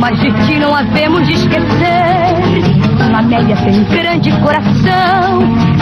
mas 0.00 0.20
de 0.20 0.30
ti 0.46 0.58
não 0.58 0.74
havemos 0.74 1.26
de 1.26 1.34
esquecer. 1.34 2.86
Amélia 3.16 3.56
tem 3.56 3.80
um 3.80 3.84
grande 3.84 4.30
coração, 4.40 5.15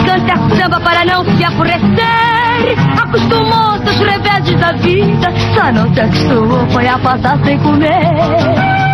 canta 0.05 0.55
samba 0.55 0.79
para 0.79 1.05
não 1.05 1.23
se 1.23 1.43
aborrecer. 1.43 2.75
Acostumou-se 3.01 3.87
aos 3.87 3.99
reveses 3.99 4.59
da 4.59 4.71
vida, 4.73 5.33
só 5.53 5.71
não 5.71 5.93
se 5.93 6.01
acostumou 6.01 6.67
foi 6.71 6.87
a 6.87 6.97
passar 6.99 7.37
sem 7.43 7.57
comer. 7.59 8.84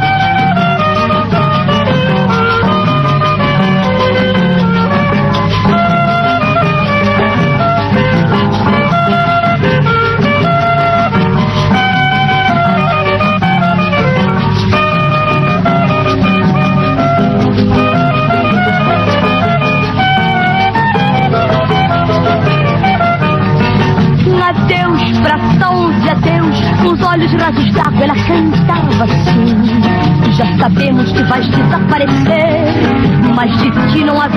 chinois 33.93 34.30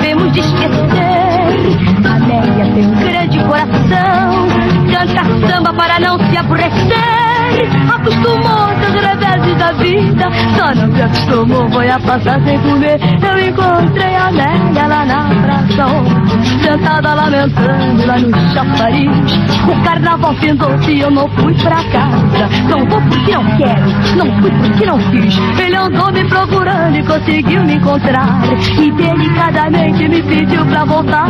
só 10.56 10.74
não 10.74 10.94
se 10.94 11.02
acostumou, 11.02 11.70
foi 11.70 11.90
a 11.90 11.98
passar 12.00 12.40
sem 12.44 12.58
comer. 12.60 12.98
Eu 13.22 13.48
encontrei 13.48 14.14
a 14.14 14.28
Amélia 14.28 14.86
lá 14.86 15.04
na 15.04 15.28
praça, 15.42 15.86
sentada 16.62 17.14
lamentando 17.14 18.06
lá 18.06 18.18
no 18.18 18.52
chafariz. 18.52 19.32
O 19.66 19.84
carnaval 19.84 20.34
findou-se 20.36 20.90
e 20.90 21.00
eu 21.00 21.10
não 21.10 21.28
fui 21.30 21.54
pra 21.54 21.82
casa. 21.84 22.48
Não 22.68 22.86
vou 22.86 23.00
porque 23.02 23.32
não 23.32 23.44
quero, 23.56 24.16
não 24.16 24.40
fui 24.40 24.50
porque 24.50 24.86
não 24.86 24.98
quis. 25.10 25.38
Ele 25.58 25.76
andou 25.76 26.12
me 26.12 26.24
procurando 26.28 26.96
e 26.96 27.02
conseguiu 27.02 27.64
me 27.64 27.74
encontrar. 27.74 28.42
E 28.78 28.90
delicadamente 28.92 30.08
me 30.08 30.22
pediu 30.22 30.64
pra 30.66 30.84
voltar. 30.84 31.28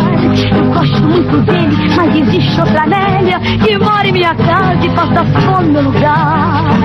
Eu 0.55 0.65
gosto 0.73 1.03
muito 1.03 1.41
dele, 1.43 1.95
mas 1.97 2.17
existe 2.17 2.61
outra 2.61 2.85
Amélia 2.85 3.41
que 3.41 3.79
mora 3.79 4.07
em 4.07 4.13
minha 4.13 4.35
casa 4.35 4.85
e 4.85 4.89
passa 4.91 5.25
fome 5.25 5.69
no 5.69 5.83
lugar. 5.83 6.84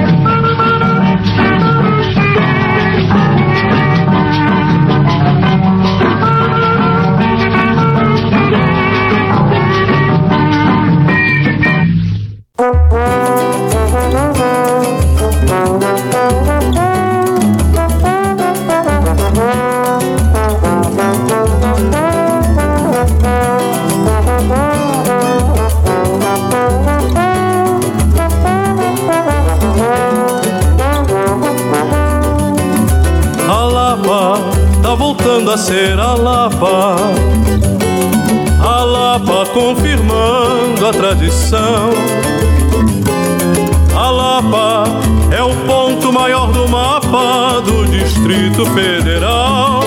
Distrito 48.60 48.66
Federal. 48.74 49.84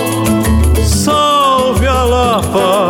Salve 0.82 1.86
a 1.86 2.02
Lapa! 2.04 2.88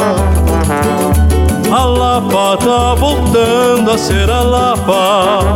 A 1.73 1.85
Lapa 1.85 2.57
tá 2.59 2.95
voltando 2.95 3.91
a 3.91 3.99
ser 3.99 4.31
a 4.31 4.43
Lapa. 4.43 5.49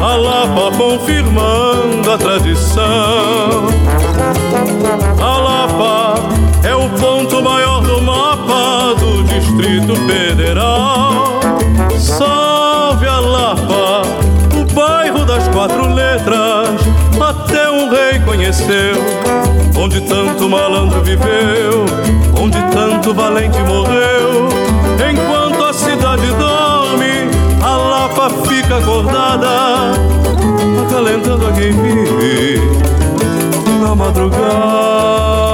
A 0.00 0.16
Lapa 0.16 0.76
confirmando 0.76 2.10
a 2.10 2.18
tradição. 2.18 3.68
A 5.20 5.38
Lapa 5.38 6.14
é 6.64 6.74
o 6.74 6.88
ponto 6.90 7.42
maior 7.42 7.82
do 7.82 8.02
mapa 8.02 8.94
do 8.98 9.22
Distrito 9.24 9.94
Federal. 10.06 11.40
Salve 11.96 13.06
a 13.06 13.20
Lapa, 13.20 14.02
o 14.58 14.74
bairro 14.74 15.24
das 15.24 15.46
quatro 15.48 15.94
letras. 15.94 16.49
Conheceu, 18.30 18.94
onde 19.76 20.00
tanto 20.02 20.48
malandro 20.48 21.02
viveu, 21.02 21.84
onde 22.40 22.62
tanto 22.70 23.12
valente 23.12 23.58
morreu. 23.64 24.48
Enquanto 25.10 25.64
a 25.64 25.72
cidade 25.72 26.28
dorme, 26.38 27.28
a 27.60 27.76
Lapa 27.76 28.30
fica 28.46 28.76
acordada, 28.76 29.94
acalentando 30.86 31.48
a 31.48 31.52
quem 31.54 31.72
vive 31.72 32.60
na 33.82 33.96
madrugada. 33.96 35.49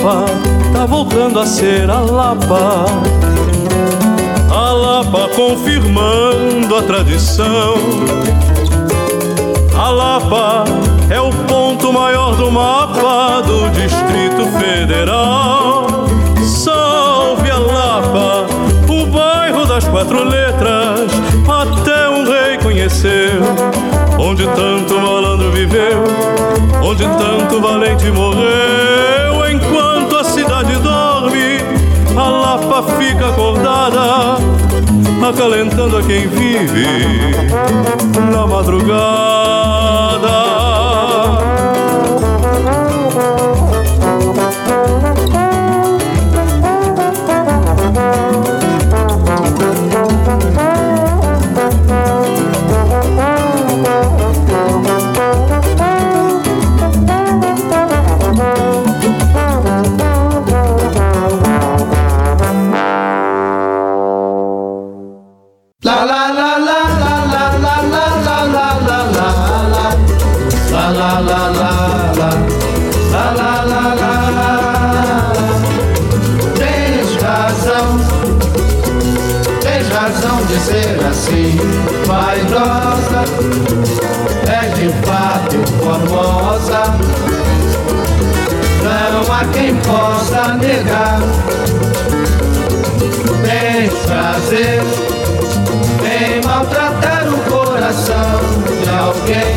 Lapa 0.00 0.24
tá 0.72 0.86
voltando 0.86 1.40
a 1.40 1.46
ser 1.46 1.90
a 1.90 2.00
Lapa. 2.00 2.86
A 4.50 4.72
Lapa 4.72 5.28
confirmando 5.36 6.74
a 6.74 6.82
tradição. 6.82 7.74
A 9.76 9.90
Lapa 9.90 10.64
é 11.10 11.20
o 11.20 11.30
ponto 11.46 11.92
maior 11.92 12.34
do 12.34 12.50
mapa 12.50 13.42
do 13.42 13.68
Distrito 13.70 14.46
Federal. 14.58 15.86
Salve 16.46 17.50
a 17.50 17.58
Lapa, 17.58 18.46
o 18.88 19.04
bairro 19.04 19.66
das 19.66 19.86
quatro 19.86 20.24
letras. 20.24 21.10
Até 21.46 22.08
um 22.08 22.24
rei 22.24 22.56
conheceu, 22.56 23.42
onde 24.18 24.46
tanto 24.46 24.94
malandro 24.98 25.50
viveu, 25.50 26.04
onde 26.82 27.04
tanto 27.04 27.60
valente 27.60 28.10
morreu. 28.10 28.79
Fica 32.82 33.28
acordada, 33.28 34.38
acalentando 35.28 35.98
a 35.98 36.02
quem 36.02 36.26
vive 36.26 36.86
na 38.32 38.46
madrugada. 38.46 39.29
Vaidosa 82.10 83.22
És 84.46 84.74
de 84.74 84.88
fato 85.06 85.56
formosa 85.78 86.82
Não 88.82 89.32
há 89.32 89.44
quem 89.52 89.76
possa 89.76 90.54
negar 90.54 91.20
Tens 93.44 93.92
prazer 94.06 94.82
em 96.04 96.44
maltratar 96.44 97.28
o 97.28 97.38
coração 97.50 98.40
de 98.82 98.88
alguém. 98.90 99.56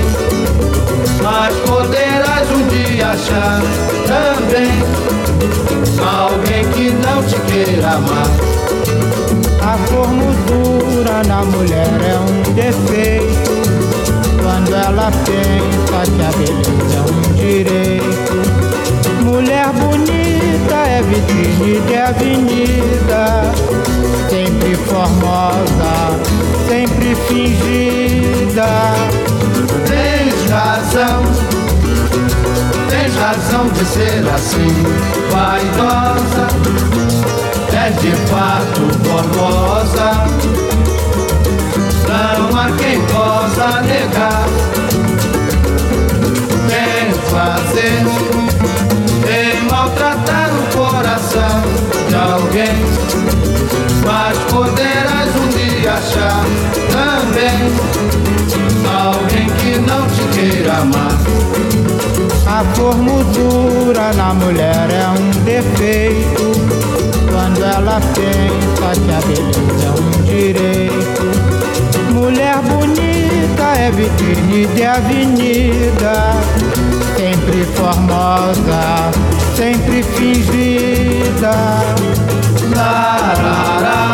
Mas 1.22 1.56
poderás 1.68 2.49
um 2.51 2.68
dia 2.68 3.08
achar 3.08 3.62
também 4.06 4.84
alguém 5.99 6.66
que 6.72 6.91
não 6.91 7.24
te 7.24 7.36
queira 7.51 7.93
amar. 7.93 8.28
A 9.62 9.78
formosura 11.04 11.24
na 11.28 11.43
mulher 11.43 11.88
é 12.01 12.18
um 12.20 12.54
defeito. 12.54 13.51
Quando 14.41 14.74
ela 14.74 15.12
pensa 15.26 16.12
que 16.12 16.22
a 16.22 16.32
beleza 16.38 16.95
é 16.95 17.01
um 17.01 17.22
direito. 17.34 18.34
Mulher 19.24 19.68
bonita 19.74 20.76
é 20.76 21.01
vitrine 21.01 21.82
de 21.82 21.95
avenida. 21.95 23.51
Sempre 24.30 24.76
formosa, 24.76 26.20
sempre 26.68 27.16
fingida. 27.28 28.68
Tens 29.88 30.49
razão, 30.49 31.24
tens 32.89 33.16
razão 33.16 33.68
de 33.70 33.86
ser 33.86 34.28
assim, 34.34 34.74
vaidosa. 35.32 36.47
és 37.86 37.95
de 38.01 38.12
fato 38.28 38.82
formosa. 39.04 40.72
Quem 42.78 43.01
possa 43.07 43.82
negar. 43.82 44.45
Tem 46.70 47.14
fazer 47.30 48.03
em 49.28 49.70
maltratar 49.70 50.49
o 50.53 50.78
coração 50.78 51.61
de 52.07 52.16
alguém. 52.16 52.76
Mas 54.05 54.38
poderás 54.51 55.36
um 55.36 55.47
dia 55.49 55.93
achar 55.93 56.43
também 56.91 57.93
alguém 58.93 59.47
que 59.57 59.80
não 59.80 60.07
te 60.07 60.24
queira 60.34 60.74
amar. 60.78 61.18
A 62.47 62.64
formosura 62.76 64.14
na 64.14 64.34
mulher 64.34 64.89
é 64.89 65.07
um 65.20 65.32
defeito. 65.43 66.51
Quando 67.32 67.64
ela 67.64 67.99
pensa 68.14 69.01
que 69.01 69.11
a 69.11 69.20
beleza 69.28 69.86
é 69.86 69.91
um 69.91 70.24
direito 70.24 71.53
neve 73.84 74.09
e 74.53 74.65
de 74.67 74.86
avenida, 74.86 76.31
sempre 77.17 77.65
formosa, 77.75 79.11
sempre 79.57 80.01
fingida. 80.03 81.84
La 82.73 83.17
la 83.41 83.81
la. 83.81 84.12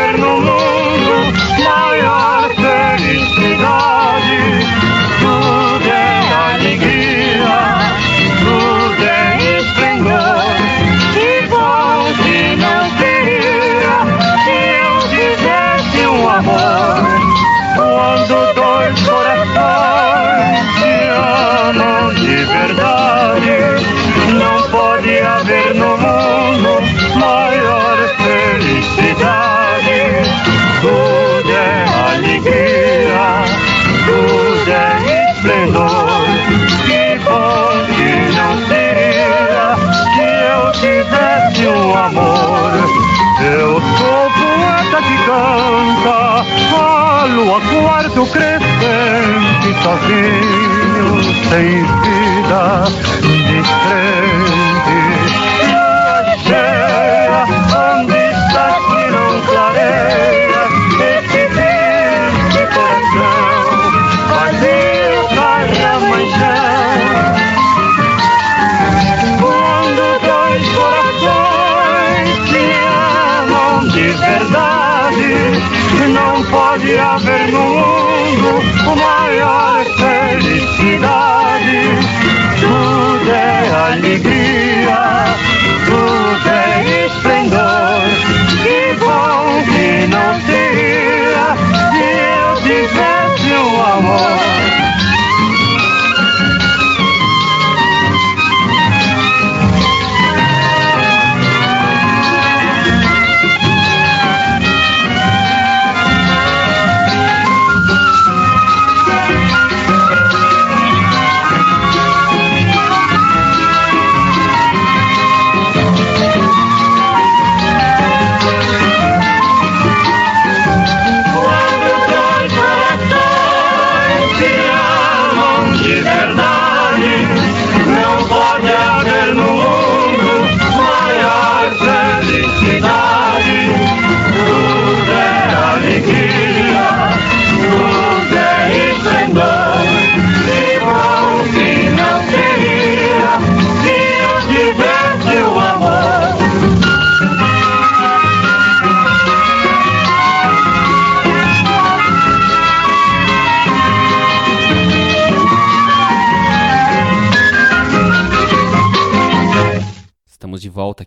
eterno 0.00 0.40
mundo, 0.40 1.32
la 1.58 2.39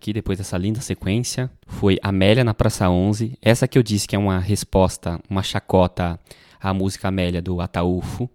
aqui 0.04 0.12
depois 0.12 0.38
dessa 0.38 0.58
linda 0.58 0.82
sequência. 0.82 1.50
Foi 1.66 1.98
Amélia 2.04 2.44
na 2.44 2.54
Praça 2.54 2.90
11. 2.90 3.38
Essa 3.42 3.70
que 3.70 3.78
eu 3.78 3.84
disse 3.84 4.06
que 4.06 4.18
é 4.18 4.20
uma 4.20 4.38
resposta, 4.38 5.18
uma 5.30 5.42
chacota 5.42 6.20
à 6.60 6.74
música 6.74 7.08
Amélia 7.08 7.42
do 7.42 7.62
Ataúfo. 7.62 8.30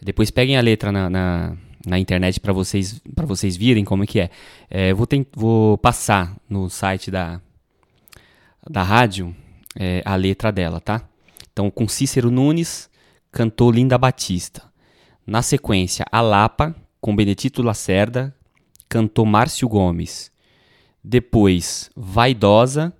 Depois 0.00 0.30
peguem 0.30 0.56
a 0.56 0.62
letra 0.62 0.90
na, 0.90 1.10
na, 1.10 1.56
na 1.86 1.98
internet 1.98 2.40
para 2.40 2.54
vocês 2.54 3.02
para 3.14 3.26
vocês 3.26 3.54
virem 3.54 3.84
como 3.84 4.04
é 4.04 4.06
que 4.06 4.18
é. 4.18 4.30
É, 4.70 4.94
vou, 4.94 5.06
tent- 5.06 5.28
vou 5.36 5.76
passar 5.76 6.34
no 6.48 6.70
site 6.70 7.10
da, 7.10 7.38
da 8.68 8.82
rádio 8.82 9.36
é, 9.78 10.02
a 10.06 10.16
letra 10.16 10.50
dela, 10.50 10.80
tá? 10.80 11.02
Então, 11.52 11.70
com 11.70 11.86
Cícero 11.86 12.30
Nunes, 12.30 12.88
cantou 13.30 13.70
Linda 13.70 13.98
Batista. 13.98 14.62
Na 15.26 15.42
sequência, 15.42 16.04
A 16.10 16.22
Lapa, 16.22 16.74
com 16.98 17.14
Benedito 17.14 17.62
Lacerda, 17.62 18.34
cantou 18.88 19.26
Márcio 19.26 19.68
Gomes. 19.68 20.32
Depois, 21.04 21.90
Vaidosa, 21.94 22.92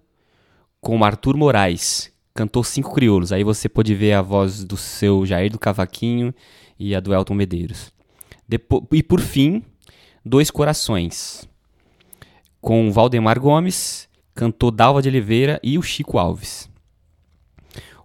com 0.80 1.02
Arthur 1.02 1.36
Moraes, 1.36 2.12
cantou 2.34 2.62
Cinco 2.62 2.92
Crioulos. 2.94 3.32
Aí 3.32 3.42
você 3.42 3.68
pode 3.68 3.94
ver 3.94 4.12
a 4.12 4.20
voz 4.22 4.62
do 4.62 4.76
seu 4.76 5.24
Jair 5.24 5.50
do 5.50 5.58
Cavaquinho 5.58 6.34
e 6.78 6.94
a 6.94 7.00
do 7.00 7.14
Elton 7.14 7.34
Medeiros. 7.34 7.90
Depo- 8.46 8.86
e 8.92 9.02
por 9.02 9.20
fim, 9.20 9.62
Dois 10.22 10.50
Corações, 10.50 11.48
com 12.60 12.92
Valdemar 12.92 13.40
Gomes, 13.40 14.06
cantou 14.34 14.70
Dalva 14.70 15.00
de 15.00 15.08
Oliveira 15.08 15.58
e 15.62 15.78
o 15.78 15.82
Chico 15.82 16.18
Alves. 16.18 16.68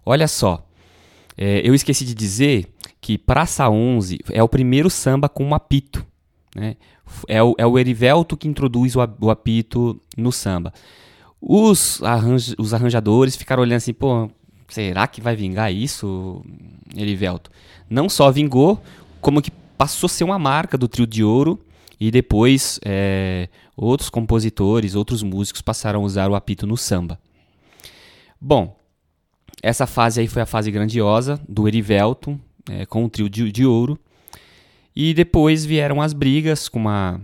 Olha 0.04 0.26
só, 0.26 0.66
é, 1.36 1.60
eu 1.66 1.74
esqueci 1.74 2.04
de 2.06 2.14
dizer 2.14 2.72
que 3.00 3.18
Praça 3.18 3.68
11 3.68 4.18
é 4.30 4.42
o 4.42 4.48
primeiro 4.48 4.88
samba 4.88 5.28
com 5.28 5.44
um 5.44 5.54
apito. 5.54 6.06
Né? 6.56 6.76
É, 7.28 7.42
o, 7.42 7.54
é 7.58 7.66
o 7.66 7.78
Erivelto 7.78 8.36
que 8.36 8.48
introduz 8.48 8.96
o, 8.96 9.00
o 9.20 9.30
apito 9.30 10.00
no 10.16 10.32
samba. 10.32 10.72
Os, 11.40 12.00
os 12.58 12.74
arranjadores 12.74 13.36
ficaram 13.36 13.62
olhando 13.62 13.78
assim, 13.78 13.94
pô, 13.94 14.30
será 14.68 15.06
que 15.06 15.20
vai 15.20 15.34
vingar 15.34 15.72
isso, 15.72 16.42
Erivelto? 16.94 17.50
Não 17.88 18.08
só 18.08 18.30
vingou, 18.30 18.80
como 19.20 19.40
que 19.40 19.50
passou 19.50 20.06
a 20.06 20.10
ser 20.10 20.24
uma 20.24 20.38
marca 20.38 20.76
do 20.76 20.86
trio 20.86 21.06
de 21.06 21.24
ouro 21.24 21.58
e 21.98 22.10
depois 22.10 22.78
é, 22.84 23.48
outros 23.76 24.10
compositores, 24.10 24.94
outros 24.94 25.22
músicos 25.22 25.62
passaram 25.62 26.00
a 26.00 26.04
usar 26.04 26.30
o 26.30 26.34
apito 26.34 26.66
no 26.66 26.76
samba. 26.76 27.18
Bom, 28.40 28.76
essa 29.62 29.86
fase 29.86 30.20
aí 30.20 30.28
foi 30.28 30.42
a 30.42 30.46
fase 30.46 30.70
grandiosa 30.70 31.40
do 31.48 31.66
Erivelto, 31.68 32.38
é, 32.70 32.86
com 32.86 33.04
o 33.04 33.08
trio 33.10 33.28
de, 33.28 33.50
de 33.50 33.66
ouro. 33.66 33.98
E 34.94 35.14
depois 35.14 35.64
vieram 35.64 36.00
as 36.00 36.12
brigas 36.12 36.68
com, 36.68 36.88
a, 36.88 37.20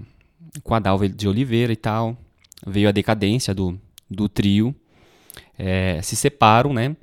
com 0.62 0.75
a 0.75 0.79
Dalva 0.79 1.09
de 1.09 1.29
Oliveira 1.29 1.73
e 1.73 1.77
tal. 1.77 2.17
Veio 2.67 2.89
a 2.89 2.93
decadência 2.93 3.55
do, 3.55 3.79
do 4.11 4.29
trio. 4.29 4.75
É, 5.59 6.01
se 6.03 6.17
separam, 6.17 6.73
né? 6.73 6.97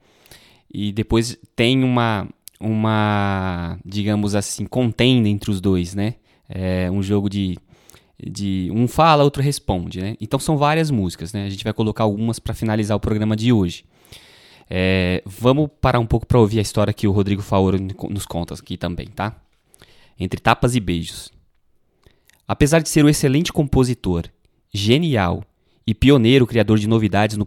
E 0.73 0.91
depois 0.91 1.37
tem 1.55 1.83
uma, 1.83 2.27
uma 2.59 3.77
digamos 3.85 4.35
assim, 4.35 4.65
contenda 4.65 5.27
entre 5.29 5.51
os 5.51 5.61
dois, 5.61 5.93
né? 5.93 6.15
É 6.49 6.89
um 6.89 7.01
jogo 7.01 7.29
de, 7.29 7.57
de 8.23 8.69
um 8.73 8.87
fala, 8.87 9.23
outro 9.23 9.41
responde, 9.41 10.01
né? 10.01 10.15
Então 10.19 10.39
são 10.39 10.57
várias 10.57 10.89
músicas, 10.89 11.33
né? 11.33 11.45
A 11.45 11.49
gente 11.49 11.63
vai 11.63 11.73
colocar 11.73 12.03
algumas 12.03 12.39
para 12.39 12.53
finalizar 12.53 12.95
o 12.95 12.99
programa 12.99 13.35
de 13.35 13.51
hoje. 13.51 13.85
É, 14.69 15.21
vamos 15.25 15.69
parar 15.81 15.99
um 15.99 16.05
pouco 16.05 16.25
para 16.25 16.39
ouvir 16.39 16.59
a 16.59 16.61
história 16.61 16.93
que 16.93 17.07
o 17.07 17.11
Rodrigo 17.11 17.41
Faoro 17.41 17.77
nos 18.09 18.25
conta 18.25 18.53
aqui 18.53 18.77
também, 18.77 19.07
tá? 19.07 19.35
Entre 20.23 20.39
tapas 20.39 20.73
e 20.73 20.79
beijos. 20.79 21.33
Apesar 22.47 22.81
de 22.81 22.87
ser 22.87 23.03
um 23.03 23.09
excelente 23.09 23.51
compositor, 23.51 24.23
genial 24.73 25.43
e 25.85 25.93
pioneiro 25.93 26.47
criador 26.47 26.79
de 26.79 26.87
novidades 26.87 27.35
no, 27.35 27.45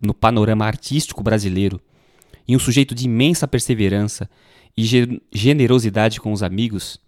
no 0.00 0.14
panorama 0.14 0.64
artístico 0.64 1.20
brasileiro, 1.20 1.80
e 2.46 2.54
um 2.54 2.60
sujeito 2.60 2.94
de 2.94 3.06
imensa 3.06 3.48
perseverança 3.48 4.30
e 4.76 4.84
ge- 4.84 5.20
generosidade 5.32 6.20
com 6.20 6.32
os 6.32 6.44
amigos, 6.44 7.00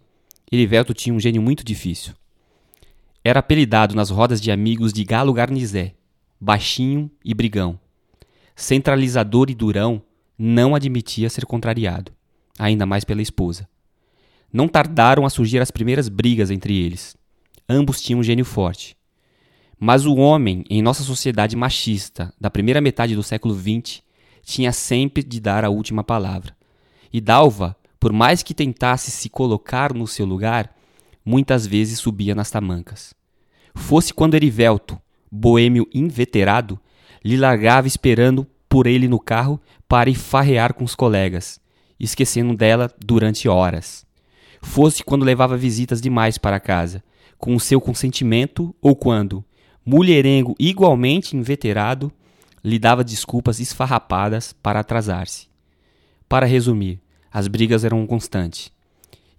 Erivelto 0.51 0.93
tinha 0.93 1.15
um 1.15 1.19
gênio 1.19 1.41
muito 1.41 1.63
difícil. 1.63 2.13
Era 3.23 3.39
apelidado 3.39 3.95
nas 3.95 4.09
rodas 4.09 4.41
de 4.41 4.51
amigos 4.51 4.91
de 4.91 5.05
Galo 5.05 5.31
Garnizé, 5.31 5.93
baixinho 6.41 7.09
e 7.23 7.33
brigão. 7.33 7.79
Centralizador 8.53 9.49
e 9.49 9.55
durão, 9.55 10.01
não 10.37 10.75
admitia 10.75 11.29
ser 11.29 11.45
contrariado, 11.45 12.11
ainda 12.59 12.85
mais 12.85 13.05
pela 13.05 13.21
esposa. 13.21 13.65
Não 14.55 14.69
tardaram 14.69 15.25
a 15.25 15.29
surgir 15.29 15.59
as 15.59 15.69
primeiras 15.69 16.07
brigas 16.07 16.49
entre 16.49 16.81
eles. 16.81 17.13
Ambos 17.67 18.01
tinham 18.01 18.21
um 18.21 18.23
gênio 18.23 18.45
forte. 18.45 18.95
Mas 19.77 20.05
o 20.05 20.15
homem, 20.15 20.63
em 20.69 20.81
nossa 20.81 21.03
sociedade 21.03 21.57
machista 21.57 22.33
da 22.39 22.49
primeira 22.49 22.79
metade 22.79 23.15
do 23.15 23.21
século 23.21 23.53
XX, 23.53 24.01
tinha 24.43 24.71
sempre 24.71 25.21
de 25.23 25.41
dar 25.41 25.65
a 25.65 25.69
última 25.69 26.05
palavra. 26.05 26.55
E 27.11 27.19
Dalva, 27.19 27.75
por 27.99 28.13
mais 28.13 28.41
que 28.43 28.53
tentasse 28.53 29.11
se 29.11 29.27
colocar 29.27 29.93
no 29.93 30.07
seu 30.07 30.25
lugar, 30.25 30.73
muitas 31.25 31.67
vezes 31.67 31.99
subia 31.99 32.33
nas 32.33 32.49
tamancas. 32.49 33.13
Fosse 33.75 34.13
quando 34.13 34.35
Erivelto, 34.35 34.97
boêmio 35.29 35.85
inveterado, 35.93 36.79
lhe 37.21 37.35
largava 37.35 37.87
esperando 37.87 38.47
por 38.69 38.87
ele 38.87 39.09
no 39.09 39.19
carro 39.19 39.59
para 39.85 40.09
ir 40.09 40.15
farrear 40.15 40.73
com 40.73 40.85
os 40.85 40.95
colegas, 40.95 41.59
esquecendo 41.99 42.55
dela 42.55 42.89
durante 43.05 43.49
horas. 43.49 44.05
Fosse 44.65 45.05
quando 45.05 45.23
levava 45.23 45.55
visitas 45.55 46.01
demais 46.01 46.37
para 46.37 46.59
casa, 46.59 47.01
com 47.37 47.55
o 47.55 47.59
seu 47.59 47.79
consentimento, 47.79 48.75
ou 48.81 48.93
quando, 48.93 49.45
mulherengo 49.85 50.53
igualmente 50.59 51.37
inveterado, 51.37 52.11
lhe 52.61 52.77
dava 52.77 53.01
desculpas 53.01 53.61
esfarrapadas 53.61 54.51
para 54.51 54.81
atrasar-se. 54.81 55.47
Para 56.27 56.45
resumir, 56.45 56.99
as 57.31 57.47
brigas 57.47 57.85
eram 57.85 58.05
constantes. 58.05 58.69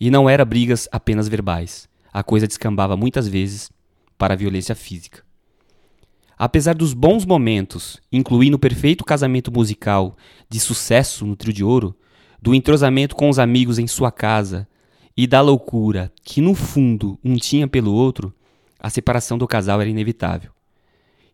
E 0.00 0.10
não 0.10 0.30
eram 0.30 0.46
brigas 0.46 0.88
apenas 0.90 1.28
verbais. 1.28 1.86
A 2.10 2.22
coisa 2.22 2.46
descambava 2.46 2.96
muitas 2.96 3.28
vezes 3.28 3.70
para 4.16 4.32
a 4.32 4.36
violência 4.36 4.74
física. 4.74 5.22
Apesar 6.38 6.74
dos 6.74 6.94
bons 6.94 7.26
momentos, 7.26 8.00
incluindo 8.10 8.56
o 8.56 8.60
perfeito 8.60 9.04
casamento 9.04 9.52
musical 9.52 10.16
de 10.48 10.60
sucesso 10.60 11.26
no 11.26 11.36
Trio 11.36 11.52
de 11.52 11.64
Ouro, 11.64 11.94
do 12.40 12.54
entrosamento 12.54 13.14
com 13.14 13.28
os 13.28 13.38
amigos 13.38 13.78
em 13.78 13.86
sua 13.86 14.10
casa 14.10 14.66
e 15.16 15.26
da 15.26 15.40
loucura 15.40 16.12
que 16.22 16.40
no 16.40 16.54
fundo 16.54 17.18
um 17.24 17.36
tinha 17.36 17.66
pelo 17.66 17.92
outro, 17.92 18.34
a 18.78 18.90
separação 18.90 19.38
do 19.38 19.46
casal 19.46 19.80
era 19.80 19.88
inevitável. 19.88 20.50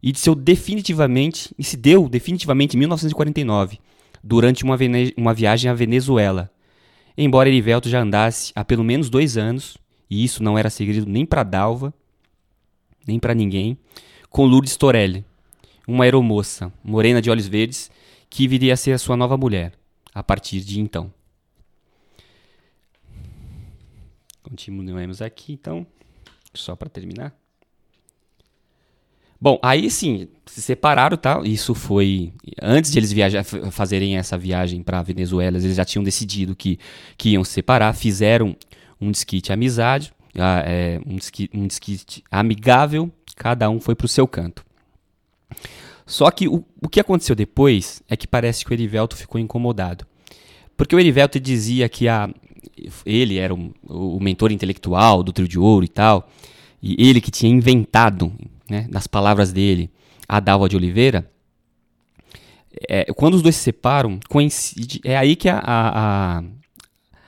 E 0.03 0.17
se 0.17 0.33
definitivamente, 0.35 1.55
e 1.59 1.65
se 1.65 1.77
deu 1.77 2.09
definitivamente 2.09 2.77
em 2.77 2.79
1949, 2.79 3.79
durante 4.23 4.65
uma, 4.65 4.77
uma 5.17 5.35
viagem 5.35 5.71
à 5.71 5.75
Venezuela. 5.75 6.51
Embora 7.17 7.49
Erivelto 7.49 7.89
já 7.89 8.01
andasse 8.01 8.53
há 8.55 8.65
pelo 8.65 8.85
menos 8.85 9.11
dois 9.11 9.37
anos, 9.37 9.77
e 10.09 10.25
isso 10.25 10.43
não 10.43 10.57
era 10.57 10.71
segredo 10.71 11.07
nem 11.07 11.27
para 11.27 11.43
Dalva, 11.43 11.93
nem 13.07 13.19
para 13.19 13.35
ninguém, 13.35 13.77
com 14.31 14.47
Lourdes 14.47 14.77
Torelli, 14.77 15.25
uma 15.87 16.05
aeromoça, 16.05 16.73
morena 16.83 17.21
de 17.21 17.31
olhos 17.31 17.47
verdes, 17.47 17.91
que 18.31 18.49
viria 18.49 18.75
a 18.75 18.77
ser 18.77 18.93
a 18.93 18.99
sua 18.99 19.17
nova 19.17 19.37
mulher, 19.37 19.73
a 20.15 20.23
partir 20.23 20.61
de 20.61 20.81
então. 20.81 21.13
Continuemos 24.43 25.23
aqui, 25.23 25.53
então, 25.53 25.87
só 26.53 26.75
para 26.75 26.89
terminar. 26.89 27.35
Bom, 29.41 29.59
aí 29.61 29.91
sim, 29.91 30.29
se 30.47 30.63
separaram, 30.63 31.17
tá? 31.17 31.41
Isso 31.45 31.75
foi 31.75 32.33
antes 32.61 32.93
de 32.93 32.99
eles 32.99 33.11
viajar, 33.11 33.43
fazerem 33.43 34.17
essa 34.17 34.39
viagem 34.39 34.83
para 34.83 35.03
Venezuela, 35.03 35.57
eles 35.57 35.75
já 35.75 35.85
tinham 35.85 36.05
decidido 36.05 36.55
que, 36.55 36.79
que 37.17 37.31
iam 37.31 37.43
se 37.43 37.53
separar, 37.53 37.93
fizeram 37.93 38.57
um 39.01 39.11
desquite 39.11 39.53
amizade, 39.53 40.13
ah, 40.37 40.63
é, 40.65 41.01
um, 41.05 41.17
desqui- 41.17 41.51
um 41.53 41.67
amigável, 42.31 43.11
cada 43.35 43.69
um 43.69 43.81
foi 43.81 43.97
pro 43.97 44.07
seu 44.07 44.29
canto. 44.29 44.65
Só 46.07 46.31
que 46.31 46.47
o, 46.47 46.65
o 46.81 46.89
que 46.89 47.01
aconteceu 47.01 47.35
depois 47.35 48.01
é 48.09 48.17
que 48.17 48.29
parece 48.29 48.65
que 48.65 48.71
o 48.71 48.75
Erivelto 48.75 49.17
ficou 49.17 49.41
incomodado. 49.41 50.07
Porque 50.77 50.95
o 50.95 51.01
Erivelto 51.01 51.41
dizia 51.41 51.89
que 51.89 52.09
a, 52.09 52.33
ele 53.05 53.39
era 53.39 53.55
um- 53.55 53.73
o 53.85 54.19
mentor 54.21 54.53
intelectual 54.53 55.23
do 55.23 55.33
Trio 55.33 55.49
de 55.49 55.59
Ouro 55.59 55.85
e 55.85 55.89
tal, 55.89 56.29
e 56.83 56.97
ele 56.99 57.21
que 57.21 57.31
tinha 57.31 57.51
inventado, 57.53 58.33
né, 58.69 58.87
nas 58.91 59.07
palavras 59.07 59.53
dele, 59.53 59.91
a 60.29 60.41
Dalva 60.41 60.69
de 60.69 60.77
Oliveira, 60.77 61.31
é, 62.89 63.05
quando 63.13 63.35
os 63.35 63.43
dois 63.43 63.57
se 63.57 63.63
separam, 63.63 64.19
coincide, 64.29 65.01
é 65.05 65.17
aí 65.17 65.37
que 65.37 65.49
a, 65.49 65.59
a, 65.59 66.39
a, 66.39 66.43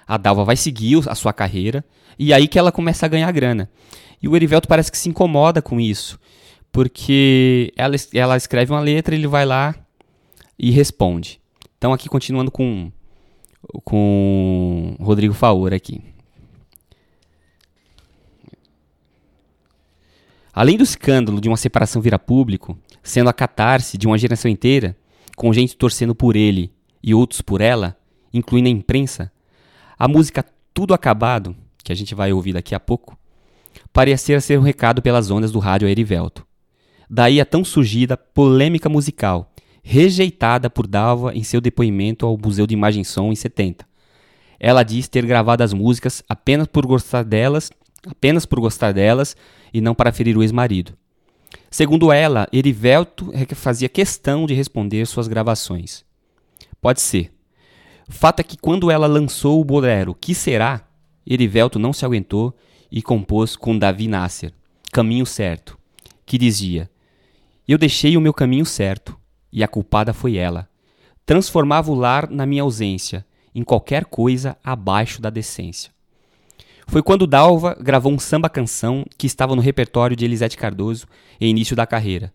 a 0.06 0.16
Dalva 0.16 0.44
vai 0.44 0.56
seguir 0.56 0.96
o- 0.96 1.10
a 1.10 1.14
sua 1.14 1.32
carreira, 1.32 1.84
e 2.18 2.32
aí 2.32 2.48
que 2.48 2.58
ela 2.58 2.72
começa 2.72 3.04
a 3.04 3.08
ganhar 3.08 3.30
grana. 3.32 3.68
E 4.22 4.28
o 4.28 4.34
Erivelto 4.36 4.68
parece 4.68 4.90
que 4.90 4.96
se 4.98 5.08
incomoda 5.08 5.60
com 5.60 5.78
isso, 5.80 6.18
porque 6.72 7.72
ela, 7.76 7.94
ela 8.12 8.36
escreve 8.36 8.72
uma 8.72 8.80
letra, 8.80 9.14
ele 9.14 9.26
vai 9.26 9.44
lá 9.44 9.74
e 10.58 10.70
responde. 10.70 11.40
Então 11.76 11.92
aqui 11.92 12.08
continuando 12.08 12.50
com 12.50 12.90
com 13.84 14.96
Rodrigo 15.00 15.34
Faura 15.34 15.76
aqui. 15.76 16.02
Além 20.52 20.76
do 20.76 20.84
escândalo 20.84 21.40
de 21.40 21.48
uma 21.48 21.56
separação 21.56 22.00
vir 22.00 22.14
a 22.14 22.18
público, 22.18 22.78
sendo 23.02 23.28
a 23.28 23.32
catarse 23.32 23.98
de 23.98 24.06
uma 24.06 24.16
geração 24.16 24.50
inteira, 24.50 24.96
com 25.36 25.52
gente 25.52 25.76
torcendo 25.76 26.14
por 26.14 26.36
ele 26.36 26.72
e 27.02 27.12
outros 27.12 27.40
por 27.40 27.60
ela, 27.60 27.96
incluindo 28.32 28.68
a 28.68 28.72
imprensa, 28.72 29.32
a 29.98 30.06
música 30.06 30.44
Tudo 30.72 30.94
Acabado, 30.94 31.56
que 31.82 31.90
a 31.90 31.94
gente 31.94 32.14
vai 32.14 32.32
ouvir 32.32 32.52
daqui 32.52 32.74
a 32.74 32.80
pouco, 32.80 33.18
parecia 33.92 34.40
ser 34.40 34.58
um 34.58 34.62
recado 34.62 35.02
pelas 35.02 35.30
ondas 35.30 35.50
do 35.50 35.58
rádio 35.58 35.88
Erivelto. 35.88 36.46
Daí 37.10 37.40
a 37.40 37.44
tão 37.44 37.64
surgida 37.64 38.16
polêmica 38.16 38.88
musical, 38.88 39.52
rejeitada 39.86 40.70
por 40.70 40.86
Dalva 40.86 41.34
em 41.34 41.44
seu 41.44 41.60
depoimento 41.60 42.24
ao 42.24 42.38
Museu 42.38 42.66
de 42.66 42.72
Imagem 42.72 43.02
e 43.02 43.04
Som 43.04 43.30
em 43.30 43.36
70. 43.36 43.86
Ela 44.58 44.82
diz 44.82 45.08
ter 45.08 45.26
gravado 45.26 45.62
as 45.62 45.74
músicas 45.74 46.22
apenas 46.26 46.66
por 46.66 46.86
gostar 46.86 47.22
delas, 47.22 47.70
apenas 48.06 48.46
por 48.46 48.58
gostar 48.60 48.92
delas 48.92 49.36
e 49.74 49.82
não 49.82 49.94
para 49.94 50.10
ferir 50.10 50.38
o 50.38 50.42
ex-marido. 50.42 50.94
Segundo 51.70 52.10
ela, 52.10 52.48
Erivelto 52.50 53.30
é 53.34 53.44
fazia 53.54 53.88
questão 53.88 54.46
de 54.46 54.54
responder 54.54 55.06
suas 55.06 55.28
gravações. 55.28 56.02
Pode 56.80 57.00
ser. 57.00 57.30
Fato 58.08 58.40
é 58.40 58.42
que 58.42 58.56
quando 58.56 58.90
ela 58.90 59.06
lançou 59.06 59.60
o 59.60 59.64
bolero 59.64 60.14
Que 60.14 60.34
Será, 60.34 60.86
Erivelto 61.26 61.78
não 61.78 61.92
se 61.92 62.04
aguentou 62.04 62.56
e 62.90 63.02
compôs 63.02 63.54
com 63.54 63.78
Davi 63.78 64.08
Nasser, 64.08 64.52
Caminho 64.92 65.26
Certo, 65.26 65.78
que 66.24 66.38
dizia: 66.38 66.90
Eu 67.66 67.76
deixei 67.76 68.16
o 68.16 68.20
meu 68.20 68.32
caminho 68.32 68.64
certo, 68.64 69.18
e 69.54 69.62
a 69.62 69.68
culpada 69.68 70.12
foi 70.12 70.34
ela. 70.36 70.68
Transformava 71.24 71.92
o 71.92 71.94
lar 71.94 72.28
na 72.28 72.44
minha 72.44 72.62
ausência, 72.62 73.24
em 73.54 73.62
qualquer 73.62 74.04
coisa 74.04 74.58
abaixo 74.64 75.22
da 75.22 75.30
decência. 75.30 75.92
Foi 76.88 77.02
quando 77.02 77.26
Dalva 77.26 77.76
gravou 77.80 78.12
um 78.12 78.18
samba-canção 78.18 79.06
que 79.16 79.28
estava 79.28 79.54
no 79.54 79.62
repertório 79.62 80.16
de 80.16 80.24
Elisete 80.24 80.56
Cardoso 80.56 81.06
em 81.40 81.48
início 81.48 81.76
da 81.76 81.86
carreira, 81.86 82.34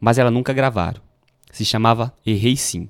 mas 0.00 0.16
ela 0.16 0.30
nunca 0.30 0.54
gravaram. 0.54 1.02
Se 1.52 1.66
chamava 1.66 2.12
Errei 2.24 2.56
Sim. 2.56 2.88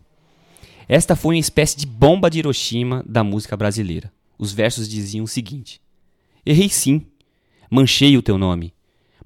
Esta 0.89 1.17
foi 1.17 1.35
uma 1.35 1.41
espécie 1.41 1.77
de 1.77 1.87
bomba 1.87 2.31
de 2.31 2.39
Hiroshima 2.39 3.03
da 3.07 3.25
música 3.25 3.57
brasileira. 3.57 4.13
Os 4.39 4.53
versos 4.53 4.89
diziam 4.89 5.25
o 5.25 5.29
seguinte: 5.29 5.81
Errei 6.47 6.69
sim, 6.69 7.07
manchei 7.71 8.17
o 8.17 8.23
teu 8.23 8.39
nome, 8.39 8.73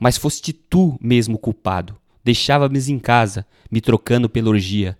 mas 0.01 0.16
foste 0.16 0.53
tu 0.53 0.96
mesmo 1.01 1.36
culpado. 1.38 1.97
Deixava-me 2.29 2.79
em 2.91 2.99
casa, 2.99 3.47
me 3.70 3.81
trocando 3.81 4.29
pela 4.29 4.51
orgia. 4.51 4.99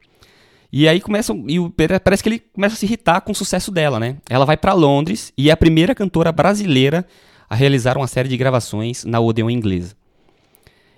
E 0.71 0.87
aí 0.87 1.01
começa, 1.01 1.33
e 1.47 1.59
o- 1.59 1.69
parece 2.03 2.23
que 2.23 2.29
ele 2.29 2.39
começa 2.39 2.75
a 2.75 2.77
se 2.77 2.85
irritar 2.85 3.21
com 3.21 3.31
o 3.33 3.35
sucesso 3.35 3.71
dela, 3.71 3.99
né? 3.99 4.17
Ela 4.29 4.45
vai 4.45 4.55
para 4.55 4.73
Londres 4.73 5.33
e 5.37 5.49
é 5.49 5.53
a 5.53 5.57
primeira 5.57 5.93
cantora 5.93 6.31
brasileira 6.31 7.05
a 7.49 7.55
realizar 7.55 7.97
uma 7.97 8.07
série 8.07 8.29
de 8.29 8.37
gravações 8.37 9.03
na 9.03 9.19
Odeon 9.19 9.49
inglesa. 9.49 9.95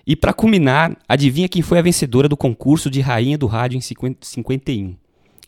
E 0.06 0.16
para 0.16 0.34
culminar, 0.34 0.96
adivinha 1.08 1.48
quem 1.50 1.62
foi 1.62 1.80
a 1.80 1.82
vencedora 1.82 2.30
do 2.30 2.38
concurso 2.38 2.90
de 2.90 3.02
Rainha 3.02 3.38
do 3.38 3.48
Rádio 3.48 3.78
em 3.78 3.82
50 3.82 4.26
51? 4.28 4.96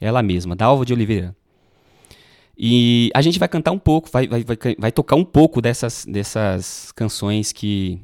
Ela 0.01 0.23
mesma, 0.23 0.55
Dalva 0.55 0.86
de 0.86 0.93
Oliveira. 0.93 1.36
E 2.57 3.11
a 3.13 3.21
gente 3.21 3.38
vai 3.38 3.47
cantar 3.49 3.71
um 3.71 3.80
pouco, 3.80 4.09
vai, 4.11 4.28
vai, 4.28 4.43
vai, 4.43 4.57
vai 4.80 4.91
tocar 4.91 5.15
um 5.17 5.26
pouco 5.26 5.61
dessas, 5.61 6.05
dessas 6.05 6.91
canções 6.93 7.51
que, 7.51 8.01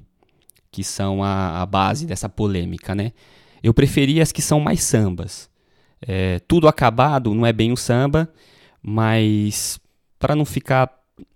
que 0.69 0.83
são 0.83 1.23
a, 1.23 1.61
a 1.61 1.65
base 1.65 2.05
dessa 2.05 2.27
polêmica, 2.27 2.93
né? 2.93 3.13
Eu 3.63 3.73
preferi 3.73 4.19
as 4.19 4.31
que 4.31 4.41
são 4.41 4.59
mais 4.59 4.83
sambas. 4.83 5.49
É, 6.01 6.39
tudo 6.47 6.67
acabado 6.67 7.33
não 7.33 7.45
é 7.45 7.53
bem 7.53 7.71
o 7.71 7.77
samba, 7.77 8.27
mas 8.81 9.79
para 10.17 10.35
não 10.35 10.45
ficar 10.45 10.91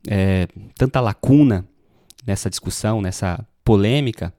é, 0.07 0.47
tanta 0.75 0.99
lacuna 0.99 1.65
nessa 2.25 2.49
discussão, 2.49 3.01
nessa 3.01 3.45
polêmica, 3.63 4.33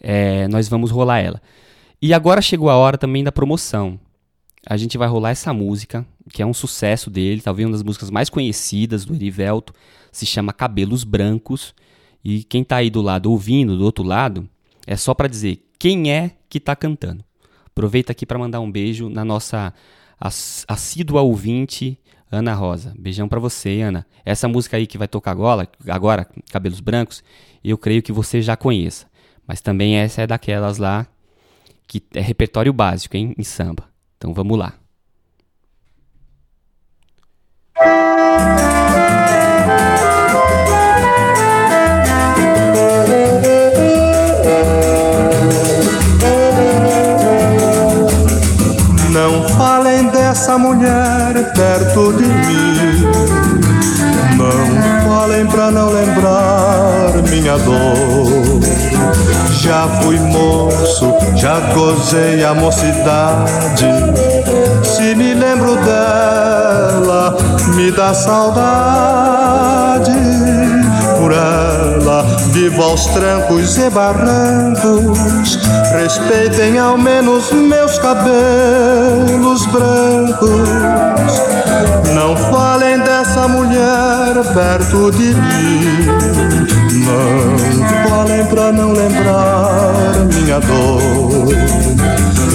é, 0.00 0.46
nós 0.48 0.68
vamos 0.68 0.90
rolar 0.90 1.20
ela. 1.20 1.42
E 2.00 2.12
agora 2.12 2.42
chegou 2.42 2.68
a 2.68 2.76
hora 2.76 2.98
também 2.98 3.24
da 3.24 3.32
promoção. 3.32 3.98
A 4.66 4.76
gente 4.76 4.96
vai 4.96 5.08
rolar 5.08 5.30
essa 5.30 5.52
música, 5.52 6.06
que 6.32 6.42
é 6.42 6.46
um 6.46 6.54
sucesso 6.54 7.10
dele, 7.10 7.40
talvez 7.40 7.66
uma 7.66 7.72
das 7.72 7.82
músicas 7.82 8.10
mais 8.10 8.28
conhecidas 8.28 9.04
do 9.04 9.14
Erivelto, 9.14 9.72
se 10.12 10.26
chama 10.26 10.52
Cabelos 10.52 11.04
Brancos. 11.04 11.74
E 12.24 12.44
quem 12.44 12.64
tá 12.64 12.76
aí 12.76 12.90
do 12.90 13.02
lado 13.02 13.30
ouvindo, 13.30 13.76
do 13.76 13.84
outro 13.84 14.04
lado, 14.04 14.48
é 14.86 14.96
só 14.96 15.14
para 15.14 15.28
dizer 15.28 15.66
quem 15.78 16.10
é 16.10 16.32
que 16.48 16.60
tá 16.60 16.74
cantando. 16.76 17.24
Aproveita 17.74 18.12
aqui 18.12 18.24
para 18.24 18.38
mandar 18.38 18.60
um 18.60 18.70
beijo 18.70 19.08
na 19.08 19.24
nossa 19.24 19.74
ass- 20.20 20.64
assídua 20.68 21.22
ouvinte, 21.22 21.98
Ana 22.30 22.54
Rosa. 22.54 22.94
Beijão 22.96 23.28
para 23.28 23.40
você, 23.40 23.80
Ana. 23.80 24.06
Essa 24.24 24.46
música 24.46 24.76
aí 24.76 24.86
que 24.86 24.96
vai 24.96 25.08
tocar 25.08 25.32
agora, 25.32 25.68
agora, 25.88 26.24
Cabelos 26.52 26.78
Brancos, 26.78 27.24
eu 27.64 27.76
creio 27.76 28.00
que 28.00 28.12
você 28.12 28.40
já 28.40 28.56
conheça. 28.56 29.06
Mas 29.44 29.60
também 29.60 29.96
essa 29.96 30.22
é 30.22 30.26
daquelas 30.26 30.78
lá 30.78 31.04
que 31.88 32.00
é 32.14 32.20
repertório 32.20 32.72
básico, 32.72 33.16
hein, 33.16 33.34
em 33.36 33.42
samba. 33.42 33.88
Então 34.16 34.32
vamos 34.32 34.56
lá. 34.56 34.74
Perto 51.54 52.12
de 52.12 52.26
mim. 52.26 53.08
Não 54.36 55.08
falem 55.08 55.46
pra 55.46 55.70
não 55.70 55.90
lembrar 55.90 57.12
minha 57.30 57.56
dor. 57.58 58.60
Já 59.60 59.86
fui 60.02 60.18
moço, 60.18 61.14
já 61.36 61.60
gozei 61.72 62.44
a 62.44 62.52
mocidade. 62.54 63.86
Se 64.82 65.14
me 65.14 65.34
lembro 65.34 65.76
dela, 65.76 67.36
me 67.74 67.92
dá 67.92 68.12
saudade. 68.12 70.10
Por 71.18 71.32
ela, 71.32 71.83
vivo 72.54 72.82
aos 72.84 73.06
trancos 73.06 73.76
e 73.78 73.90
barrancos. 73.90 75.58
Respeitem 75.92 76.78
ao 76.78 76.96
menos 76.96 77.50
meus 77.50 77.98
cabelos 77.98 79.66
brancos. 79.66 80.68
Não 82.14 82.36
falem 82.36 83.00
dessa 83.00 83.48
mulher 83.48 84.36
perto 84.54 85.10
de 85.10 85.34
mim. 85.34 86.06
Não 87.04 87.56
falem 88.08 88.46
pra 88.46 88.70
não 88.70 88.92
lembrar 88.92 90.24
minha 90.32 90.60
dor. 90.60 91.48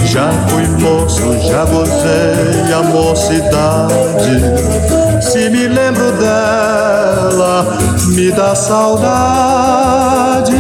Já 0.06 0.32
fui 0.48 0.66
moço, 0.82 1.38
já 1.46 1.66
gozei 1.66 2.72
a 2.74 2.82
mocidade. 2.84 4.99
Se 5.22 5.50
me 5.50 5.68
lembro 5.68 6.12
dela, 6.14 7.78
me 8.08 8.32
dá 8.32 8.56
saudade. 8.56 10.54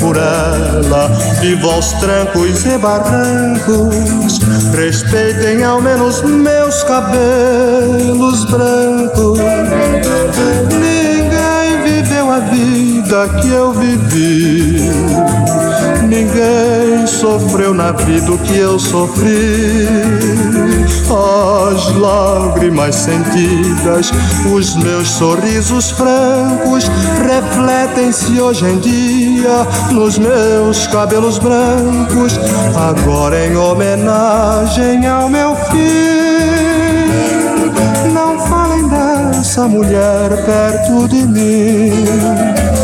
Por 0.00 0.16
ela, 0.16 1.08
vivo 1.40 1.70
aos 1.70 1.92
trancos 1.94 2.64
e 2.64 2.78
barrancos. 2.78 4.38
Respeitem 4.74 5.64
ao 5.64 5.80
menos 5.80 6.22
meus 6.22 6.82
cabelos 6.84 8.44
brancos. 8.44 9.38
Ninguém 10.70 11.82
viveu 11.84 12.30
a 12.30 12.38
vida 12.40 13.28
que 13.40 13.50
eu 13.50 13.72
vivi. 13.72 14.90
Ninguém 16.02 17.06
sofreu 17.06 17.74
na 17.74 17.92
vida 17.92 18.36
que 18.44 18.58
eu 18.58 18.78
sofri. 18.78 20.55
As 21.08 21.94
lágrimas 21.94 22.96
sentidas, 22.96 24.10
os 24.52 24.74
meus 24.74 25.08
sorrisos 25.08 25.92
francos 25.92 26.90
refletem-se 27.24 28.40
hoje 28.40 28.64
em 28.64 28.80
dia 28.80 29.64
nos 29.92 30.18
meus 30.18 30.88
cabelos 30.88 31.38
brancos. 31.38 32.40
Agora 32.74 33.46
em 33.46 33.56
homenagem 33.56 35.06
ao 35.06 35.28
meu 35.28 35.54
filho, 35.70 35.86
não 38.12 38.40
falem 38.48 38.88
dessa 38.88 39.68
mulher 39.68 40.44
perto 40.44 41.06
de 41.06 41.24
mim. 41.24 42.75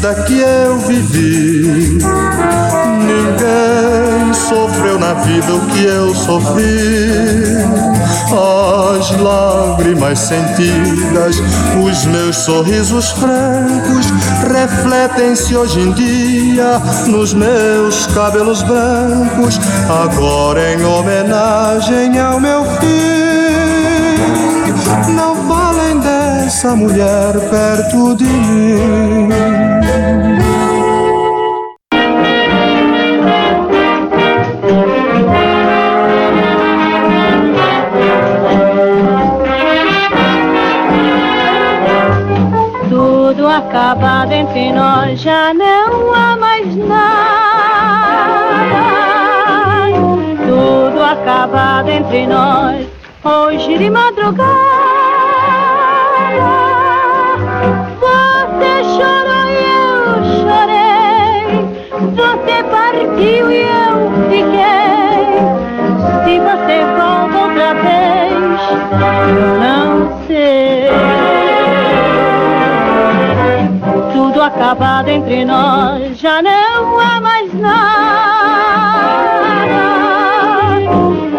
vida 0.00 0.14
que 0.26 0.40
eu 0.40 0.78
vivi. 0.78 1.98
Ninguém 3.04 4.32
sofreu 4.32 4.98
na 4.98 5.12
vida 5.12 5.54
o 5.54 5.66
que 5.66 5.84
eu 5.84 6.14
sofri. 6.14 6.64
As 8.32 9.10
lágrimas 9.20 10.18
sentidas, 10.18 11.42
os 11.84 12.06
meus 12.06 12.36
sorrisos 12.36 13.10
francos 13.10 14.06
refletem-se 14.50 15.54
hoje 15.54 15.80
em 15.80 15.92
dia 15.92 16.80
nos 17.06 17.34
meus 17.34 18.06
cabelos 18.06 18.62
brancos, 18.62 19.60
agora 20.02 20.72
em 20.72 20.82
homenagem 20.82 22.18
ao 22.18 22.40
meu 22.40 22.64
filho. 22.64 23.10
Não 25.14 25.29
dessa 26.50 26.74
mulher 26.74 27.32
perto 27.48 28.16
de 28.16 28.24
mim. 28.24 29.28
Tudo 42.88 43.46
acabado 43.46 44.32
entre 44.32 44.72
nós, 44.72 45.20
já 45.20 45.54
não 45.54 46.12
há 46.12 46.36
mais 46.36 46.66
nada. 46.74 47.00
Tudo 50.48 51.00
acabado 51.00 51.88
entre 51.90 52.26
nós, 52.26 52.88
hoje 53.22 53.78
de 53.78 53.88
madrugada. 53.88 54.59
Eu 68.92 69.58
não 69.60 70.20
sei. 70.26 70.90
Tudo 74.12 74.42
acabado 74.42 75.08
entre 75.08 75.44
nós, 75.44 76.18
já 76.18 76.42
não 76.42 76.98
há 76.98 77.20
mais 77.20 77.52
nada. 77.54 77.70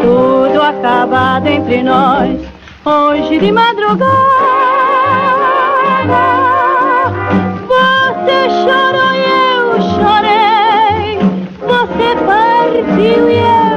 Tudo 0.01 0.61
acabado 0.61 1.47
entre 1.47 1.83
nós, 1.83 2.39
hoje 2.85 3.39
de 3.39 3.51
madrugada. 3.51 4.05
Você 7.67 8.49
chorou 8.49 9.13
e 9.13 9.25
eu 9.55 9.81
chorei. 9.95 11.19
Você 11.59 12.15
partiu 12.25 13.29
e 13.29 13.31
eu 13.37 13.70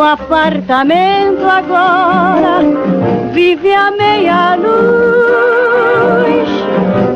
Nosso 0.00 0.22
apartamento 0.22 1.44
agora 1.44 2.62
vive 3.34 3.74
a 3.74 3.90
meia 3.90 4.56
luz. 4.56 6.48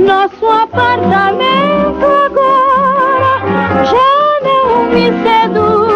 Nosso 0.07 0.47
apartamento 0.47 2.05
agora 2.05 3.41
já 3.87 4.39
não 4.45 4.85
me 4.91 5.07
seduz. 5.25 5.95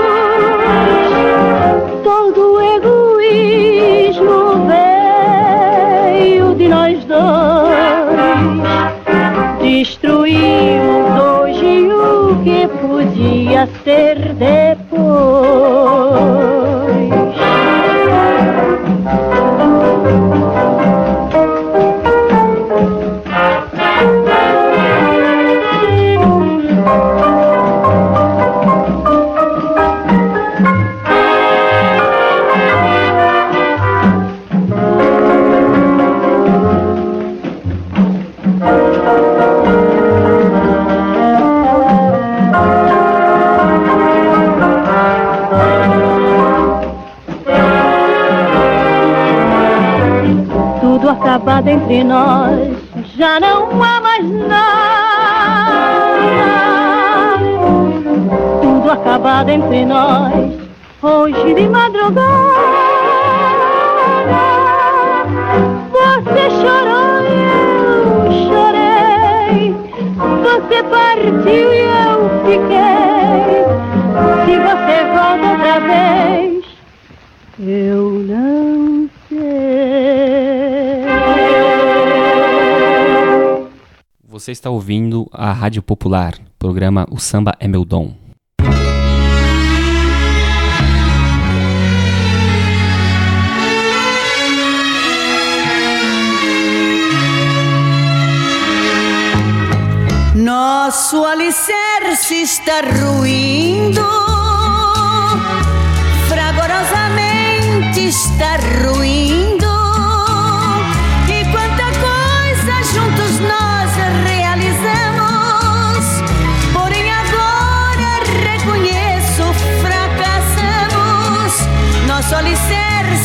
Todo 2.03 2.59
egoísmo 2.79 4.65
veio 6.17 6.55
de 6.55 6.69
nós 6.69 7.05
dois. 7.05 7.19
Destruímos 9.61 11.21
hoje 11.21 11.93
o 11.93 12.35
que 12.43 12.67
podia 12.81 13.69
ser 13.85 14.33
depois. 14.33 16.48
Já 53.19 53.41
não 53.41 53.69
há 53.83 54.01
mais 54.01 54.31
nada. 54.31 54.59
Tudo 58.63 58.91
acabado 58.93 59.49
entre 59.49 59.85
nós, 59.85 60.53
hoje 61.03 61.55
de 61.55 61.69
madrugada. 61.69 62.29
Você 65.91 66.51
chorou 66.61 67.25
e 67.27 67.35
eu 67.57 68.07
chorei. 68.47 69.75
Você 70.45 70.83
partiu 70.85 71.75
e 71.75 71.81
eu 72.07 72.19
fiquei. 72.45 73.67
Se 74.45 74.55
você 74.61 74.97
volta 75.13 75.47
outra 75.51 75.77
vez, 75.81 76.65
eu 77.59 78.08
Você 84.49 84.53
está 84.53 84.71
ouvindo 84.71 85.29
a 85.31 85.53
Rádio 85.53 85.83
Popular, 85.83 86.33
programa 86.59 87.07
O 87.11 87.19
Samba 87.19 87.53
é 87.61 87.69
Meu 87.69 87.85
Dom. 87.85 88.15
Nosso 100.35 101.27
alicerce 101.27 102.37
está 102.37 102.81
ruindo, 102.81 104.01
fragorosamente 106.27 108.01
está 108.09 108.57
ruindo. 108.57 108.98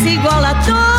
Igual 0.05 0.45
a 0.45 0.53
torre 0.65 0.92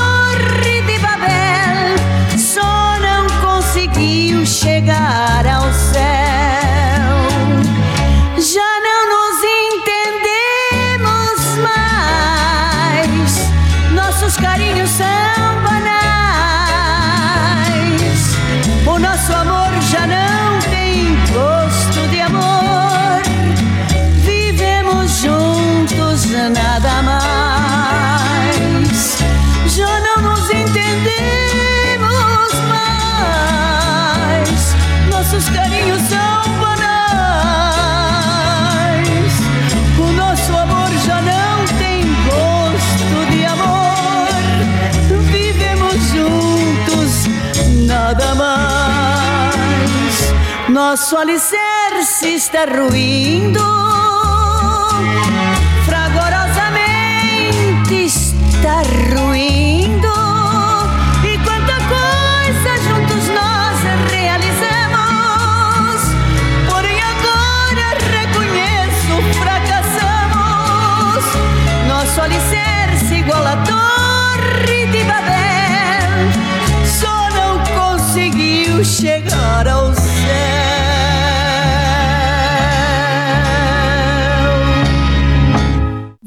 Nosso 50.94 51.16
alicerce 51.16 52.34
está 52.34 52.66
ruindo. 52.66 53.93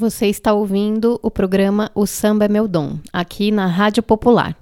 Você 0.09 0.27
está 0.27 0.53
ouvindo 0.53 1.19
o 1.21 1.29
programa 1.29 1.91
O 1.93 2.05
Samba 2.07 2.45
é 2.45 2.47
Meu 2.47 2.65
Dom, 2.65 2.97
aqui 3.11 3.51
na 3.51 3.65
Rádio 3.67 4.01
Popular. 4.01 4.55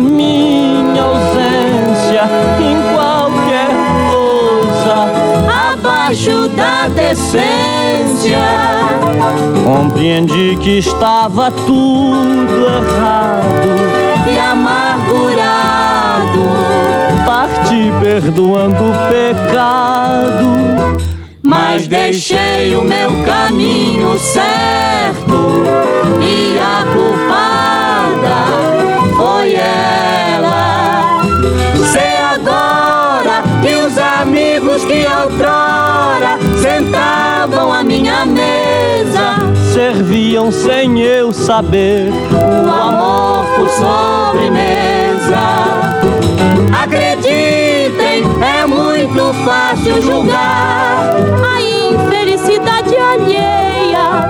Minha 0.00 1.02
ausência 1.02 2.22
em 2.58 2.76
qualquer 2.94 3.68
coisa 4.10 5.20
abaixo 5.72 6.48
da 6.48 6.88
decência. 6.88 8.38
Compreendi 9.64 10.56
que 10.60 10.78
estava 10.78 11.50
tudo 11.50 12.66
errado 12.66 13.68
e 14.32 14.38
amargurado. 14.38 15.60
Parti 17.26 17.92
perdoando 18.00 18.84
o 18.84 18.92
pecado, 19.08 20.48
mas 21.42 21.86
deixei 21.86 22.74
o 22.74 22.82
meu 22.82 23.10
caminho 23.24 24.18
certo 24.18 25.62
e 26.20 26.58
a 26.58 26.84
culpada 26.92 28.69
Sei 31.86 32.16
agora 32.16 33.42
que 33.62 33.74
os 33.74 33.96
amigos 33.98 34.84
que 34.84 35.06
outrora 35.06 36.38
sentavam 36.60 37.72
à 37.72 37.82
minha 37.82 38.26
mesa 38.26 39.36
serviam 39.72 40.50
sem 40.50 41.00
eu 41.00 41.32
saber 41.32 42.10
o 42.10 42.70
amor 42.70 43.44
por 43.56 43.68
sobremesa. 43.70 44.90
Acreditem, 46.82 48.24
é 48.42 48.66
muito 48.66 49.34
fácil 49.44 50.02
julgar 50.02 51.14
a 51.44 51.60
infelicidade 51.60 52.79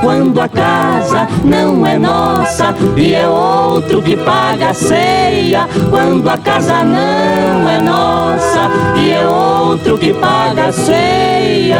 quando 0.01 0.41
a 0.41 0.49
casa 0.49 1.29
não 1.45 1.87
é 1.87 1.99
nossa 1.99 2.75
e 2.97 3.15
é 3.15 3.29
outro 3.29 4.03
que 4.03 4.17
paga 4.17 4.71
a 4.71 4.75
ceia. 4.75 5.69
Quando 5.91 6.29
a 6.29 6.39
casa 6.39 6.83
não 6.83 7.69
é 7.69 7.81
nossa 7.81 8.71
e 8.97 9.13
é 9.13 9.27
outro 9.27 9.99
que 9.99 10.13
paga 10.15 10.67
a 10.67 10.73
ceia. 10.73 11.79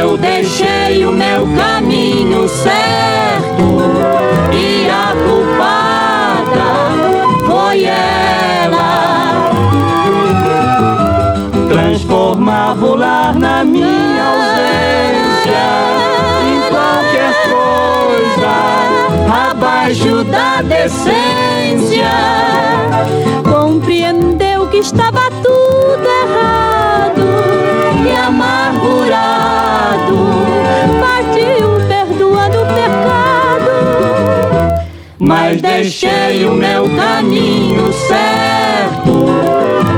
Eu 0.00 0.16
deixei 0.16 1.04
o 1.04 1.12
meu 1.12 1.46
caminho 1.56 2.48
certo 2.48 3.78
e 4.52 4.88
a 4.88 5.12
culpada 5.24 6.68
foi 7.46 7.84
ela. 7.84 9.50
Transformava 11.68 12.86
o 12.86 12.94
lar 12.94 13.34
na 13.38 13.64
minha 13.64 14.07
coisa 19.88 20.04
abaixo 20.04 20.24
da 20.24 20.60
decência. 20.62 22.10
Compreendeu 23.42 24.66
que 24.68 24.78
estava 24.78 25.30
tudo 25.30 26.06
errado 26.06 27.22
e 28.06 28.10
amargurado. 28.16 28.58
Partiu 31.00 31.80
perdoando 31.88 32.62
o 32.62 32.66
pecado, 32.66 33.70
mas 35.18 35.62
deixei 35.62 36.44
o 36.44 36.52
meu 36.52 36.88
caminho 36.94 37.92
certo 37.92 39.26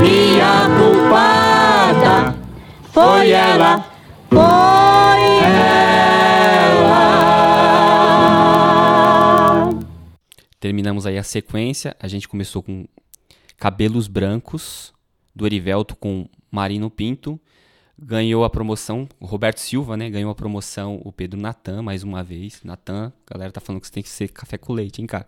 e 0.03 0.39
a 0.41 0.69
culpada 0.77 2.35
foi 2.93 3.31
ela. 3.31 3.90
Terminamos 10.71 11.05
aí 11.05 11.17
a 11.17 11.23
sequência. 11.23 11.93
A 11.99 12.07
gente 12.07 12.29
começou 12.29 12.63
com 12.63 12.87
Cabelos 13.57 14.07
Brancos, 14.07 14.93
do 15.35 15.45
Erivelto 15.45 15.97
com 15.97 16.29
Marino 16.49 16.89
Pinto. 16.89 17.37
Ganhou 17.99 18.45
a 18.45 18.49
promoção, 18.49 19.05
o 19.19 19.25
Roberto 19.25 19.57
Silva, 19.57 19.97
né? 19.97 20.09
Ganhou 20.09 20.31
a 20.31 20.33
promoção 20.33 21.01
o 21.03 21.11
Pedro 21.11 21.37
Natan, 21.37 21.81
mais 21.81 22.03
uma 22.03 22.23
vez. 22.23 22.63
Natan, 22.63 23.11
a 23.27 23.33
galera 23.33 23.51
tá 23.51 23.59
falando 23.59 23.81
que 23.81 23.87
você 23.87 23.91
tem 23.91 24.01
que 24.01 24.07
ser 24.07 24.29
café 24.29 24.57
com 24.57 24.71
leite, 24.71 25.01
hein, 25.01 25.07
cara? 25.07 25.27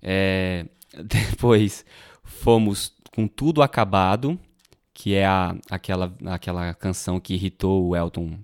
É, 0.00 0.64
depois 0.94 1.84
fomos 2.22 2.94
com 3.12 3.26
Tudo 3.26 3.62
Acabado, 3.62 4.38
que 4.94 5.12
é 5.14 5.26
a, 5.26 5.56
aquela, 5.68 6.16
aquela 6.26 6.72
canção 6.72 7.18
que 7.18 7.34
irritou 7.34 7.88
o 7.88 7.96
Elton, 7.96 8.38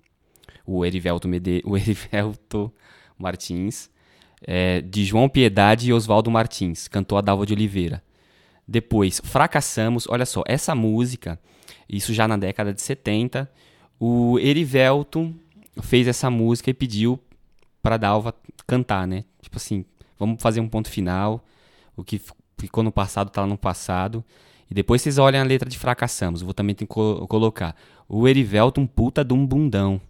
o 0.67 0.85
Erivelto, 0.85 1.29
Mede, 1.29 1.63
o 1.65 1.77
Erivelto 1.79 2.75
Martins, 3.17 3.89
é, 4.45 4.81
de 4.81 5.05
João 5.05 5.29
Piedade 5.29 5.89
e 5.89 5.93
Oswaldo 5.93 6.31
Martins, 6.31 6.89
cantou 6.89 7.19
a 7.19 7.21
Dalva 7.21 7.47
de 7.47 7.53
Oliveira. 7.53 8.03
Depois, 8.67 9.21
Fracassamos, 9.25 10.07
olha 10.09 10.25
só, 10.25 10.43
essa 10.47 10.75
música, 10.75 11.39
isso 11.89 12.13
já 12.15 12.27
na 12.27 12.37
década 12.37 12.73
de 12.73 12.81
70, 12.81 13.51
o 13.99 14.39
Erivelto 14.39 15.35
fez 15.81 16.07
essa 16.07 16.31
música 16.31 16.71
e 16.71 16.75
pediu 16.75 17.19
pra 17.83 17.97
Dalva 17.97 18.35
cantar, 18.67 19.07
né? 19.07 19.25
Tipo 19.41 19.57
assim, 19.57 19.85
vamos 20.19 20.41
fazer 20.43 20.61
um 20.61 20.69
ponto 20.69 20.89
final, 20.89 21.45
o 21.97 22.05
que 22.05 22.21
ficou 22.59 22.83
no 22.83 22.93
passado 22.93 23.31
tá 23.31 23.47
no 23.47 23.59
passado. 23.59 24.25
E 24.71 24.75
depois 24.75 25.03
vocês 25.03 25.19
olhem 25.19 25.41
a 25.41 25.45
letra 25.45 25.69
de 25.69 25.79
Fracassamos, 25.79 26.41
vou 26.41 26.55
também 26.55 26.75
colocar. 27.29 27.77
O 28.09 28.27
Erivelto, 28.27 28.81
um 28.81 28.87
puta 28.87 29.25
de 29.25 29.35
um 29.35 29.47
bundão. 29.47 30.01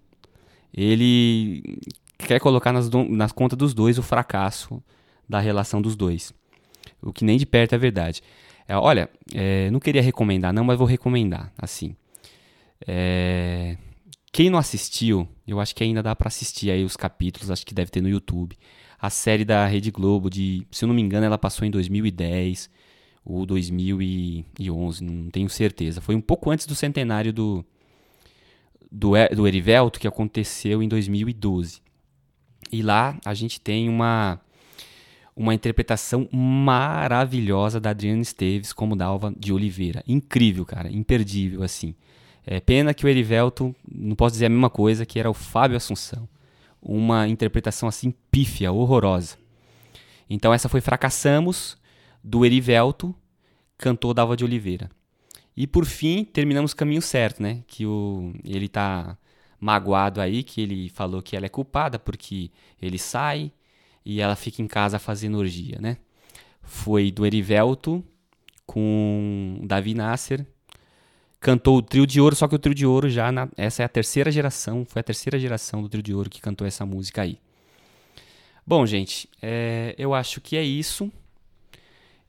Ele 0.73 1.81
quer 2.27 2.41
colocar 2.41 2.73
nas, 2.73 2.91
nas 2.91 3.33
contas 3.33 3.59
dos 3.59 3.75
dois 3.75 3.99
o 3.99 4.03
fracasso 4.03 4.83
da 5.29 5.41
relação 5.41 5.81
dos 5.81 5.97
dois. 5.97 6.33
O 7.01 7.13
que 7.13 7.25
nem 7.25 7.39
de 7.39 7.47
perto 7.47 7.75
é 7.75 7.79
verdade. 7.79 8.23
É, 8.67 8.77
olha, 8.77 9.11
é, 9.35 9.71
não 9.71 9.81
queria 9.81 10.03
recomendar 10.03 10.53
não, 10.53 10.65
mas 10.65 10.79
vou 10.79 10.87
recomendar, 10.87 11.53
assim. 11.59 11.95
É, 12.87 13.77
quem 14.33 14.49
não 14.49 14.59
assistiu, 14.59 15.29
eu 15.47 15.61
acho 15.61 15.75
que 15.75 15.85
ainda 15.85 16.03
dá 16.03 16.17
para 16.17 16.29
assistir 16.29 16.71
aí 16.71 16.85
os 16.85 16.97
capítulos, 16.97 17.51
acho 17.51 17.67
que 17.67 17.75
deve 17.75 17.91
ter 17.91 18.01
no 18.01 18.09
YouTube. 18.09 18.57
A 18.99 19.11
série 19.11 19.45
da 19.45 19.67
Rede 19.67 19.91
Globo, 19.91 20.31
de, 20.31 20.67
se 20.71 20.85
eu 20.85 20.87
não 20.87 20.95
me 20.95 21.03
engano, 21.03 21.27
ela 21.27 21.37
passou 21.37 21.67
em 21.67 21.71
2010 21.71 22.71
ou 23.25 23.45
2011, 23.45 25.05
não 25.05 25.31
tenho 25.31 25.51
certeza. 25.51 26.01
Foi 26.01 26.15
um 26.15 26.21
pouco 26.21 26.51
antes 26.51 26.65
do 26.67 26.75
centenário 26.75 27.31
do, 27.31 27.63
do, 28.91 29.13
do 29.35 29.47
Erivelto, 29.47 30.01
que 30.01 30.09
aconteceu 30.09 30.83
em 30.83 30.89
2012. 30.89 31.82
E 32.73 32.83
lá 32.83 33.19
a 33.25 33.35
gente 33.35 33.61
tem 33.61 33.89
uma 33.89 34.41
uma 35.35 35.55
interpretação 35.55 36.29
maravilhosa 36.31 37.81
da 37.81 37.91
Adriana 37.91 38.21
Esteves 38.21 38.73
como 38.73 38.95
Dalva 38.95 39.33
de 39.37 39.53
Oliveira. 39.53 40.03
Incrível, 40.07 40.65
cara, 40.67 40.91
imperdível 40.91 41.63
assim. 41.63 41.95
É 42.47 42.61
pena 42.61 42.93
que 42.93 43.07
o 43.07 43.09
Erivelto, 43.09 43.75
não 43.91 44.15
posso 44.15 44.35
dizer 44.35 44.47
a 44.47 44.51
mesma 44.51 44.69
coisa, 44.69 45.07
que 45.07 45.19
era 45.19 45.31
o 45.31 45.35
Fábio 45.35 45.77
Assunção. 45.77 46.29
Uma 46.83 47.29
interpretação 47.29 47.89
assim 47.89 48.13
pífia, 48.31 48.73
horrorosa. 48.73 49.37
Então 50.29 50.53
essa 50.53 50.69
foi 50.69 50.81
Fracassamos 50.81 51.79
do 52.23 52.45
Erivelto, 52.45 53.15
cantou 53.79 54.13
Dalva 54.13 54.37
de 54.37 54.45
Oliveira. 54.45 54.91
E 55.57 55.67
por 55.67 55.85
fim, 55.85 56.25
terminamos 56.25 56.75
caminho 56.75 57.03
certo, 57.03 57.43
né? 57.43 57.63
Que 57.67 57.87
o 57.87 58.35
ele 58.45 58.69
tá 58.69 59.17
magoado 59.63 60.21
aí, 60.21 60.43
que 60.43 60.61
ele 60.61 60.89
falou 60.89 61.23
que 61.23 61.37
ela 61.37 61.47
é 61.47 61.49
culpada 61.49 61.97
porque 61.97 62.51
ele 62.81 62.99
sai 62.99 63.53
e 64.05 64.21
ela 64.21 64.35
fica 64.35 64.61
em 64.61 64.67
casa 64.67 64.99
fazendo 64.99 65.39
orgia, 65.39 65.79
né? 65.81 65.99
Foi 66.63 67.13
do 67.13 67.25
Erivelto 67.25 68.05
com 68.67 69.61
Davi 69.63 69.95
Nasser. 69.95 70.45
Cantou 71.39 71.77
o 71.77 71.83
Trio 71.83 72.05
de 72.09 72.21
Ouro, 72.21 72.35
só 72.35 72.49
que 72.49 72.57
o 72.57 72.59
Trio 72.59 72.75
de 72.75 72.85
Ouro 72.85 73.09
já 73.09 73.31
na, 73.31 73.49
essa 73.57 73.83
é 73.83 73.85
a 73.85 73.89
terceira 73.89 74.33
geração, 74.33 74.85
foi 74.85 74.99
a 74.99 75.03
terceira 75.05 75.39
geração 75.39 75.81
do 75.81 75.89
Trio 75.89 76.03
de 76.03 76.13
Ouro 76.13 76.29
que 76.29 76.41
cantou 76.41 76.67
essa 76.67 76.85
música 76.85 77.23
aí. 77.23 77.39
Bom, 78.67 78.85
gente, 78.85 79.29
é, 79.41 79.95
eu 79.97 80.13
acho 80.13 80.41
que 80.41 80.57
é 80.57 80.63
isso. 80.65 81.11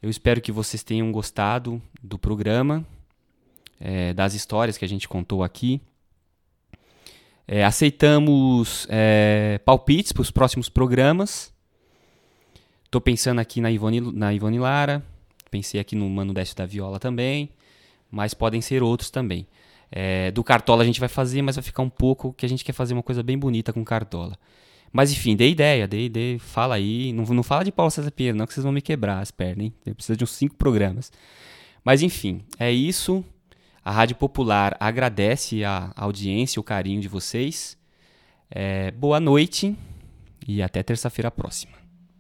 Eu 0.04 0.10
espero 0.10 0.40
que 0.40 0.52
vocês 0.52 0.84
tenham 0.84 1.12
gostado 1.12 1.82
do 2.02 2.20
programa, 2.20 2.86
é, 3.80 4.14
das 4.14 4.36
histórias 4.36 4.78
que 4.78 4.86
a 4.86 4.88
gente 4.88 5.08
contou 5.08 5.44
aqui. 5.44 5.82
É, 7.48 7.64
aceitamos 7.64 8.88
é, 8.90 9.60
palpites 9.66 10.12
para 10.12 10.22
os 10.22 10.32
próximos 10.32 10.70
programas. 10.70 11.54
Estou 12.86 13.02
pensando 13.02 13.40
aqui 13.40 13.60
na 13.60 13.72
Ivone, 13.72 14.00
na 14.00 14.34
Ivone 14.34 14.60
Lara, 14.60 15.04
pensei 15.50 15.80
aqui 15.80 15.96
no 15.96 16.10
Mano 16.10 16.34
Décio 16.34 16.56
da 16.56 16.66
Viola 16.66 17.00
também, 17.00 17.50
mas 18.10 18.34
podem 18.34 18.62
ser 18.62 18.84
outros 18.84 19.10
também. 19.10 19.48
É, 19.92 20.32
do 20.32 20.44
Cartola 20.44 20.84
a 20.84 20.86
gente 20.86 21.00
vai 21.00 21.10
fazer, 21.10 21.42
mas 21.42 21.56
vai 21.56 21.64
ficar 21.64 21.84
um 21.84 21.90
pouco 21.90 22.34
que 22.34 22.46
a 22.46 22.50
gente 22.50 22.64
quer 22.64 22.74
fazer 22.74 22.94
uma 22.94 23.04
coisa 23.04 23.22
bem 23.22 23.38
bonita 23.38 23.74
com 23.74 23.84
Cartola. 23.84 24.38
Mas 24.92 25.12
enfim, 25.12 25.36
dê 25.36 25.50
ideia, 25.50 25.88
dê 25.88 26.06
ideia, 26.06 26.40
fala 26.40 26.76
aí. 26.76 27.12
Não, 27.12 27.26
não 27.26 27.44
fala 27.44 27.64
de 27.64 27.72
Paulo 27.72 27.90
César 27.90 28.12
Pinheiro, 28.12 28.38
não, 28.38 28.46
que 28.46 28.54
vocês 28.54 28.64
vão 28.64 28.72
me 28.72 28.82
quebrar 28.82 29.20
as 29.20 29.32
pernas, 29.32 29.66
hein? 29.66 29.74
Precisa 29.96 30.16
de 30.16 30.24
uns 30.24 30.32
cinco 30.32 30.56
programas. 30.56 31.12
Mas 31.84 32.04
enfim, 32.04 32.42
é 32.60 32.72
isso. 32.72 33.26
A 33.86 33.92
Rádio 33.92 34.16
Popular 34.16 34.78
agradece 34.80 35.66
a 35.66 35.92
audiência, 35.98 36.58
o 36.58 36.64
carinho 36.64 37.02
de 37.02 37.10
vocês. 37.10 37.78
É, 38.50 38.92
boa 38.92 39.20
noite 39.20 39.76
e 40.48 40.62
até 40.62 40.82
terça-feira 40.82 41.30
próxima. 41.30 41.83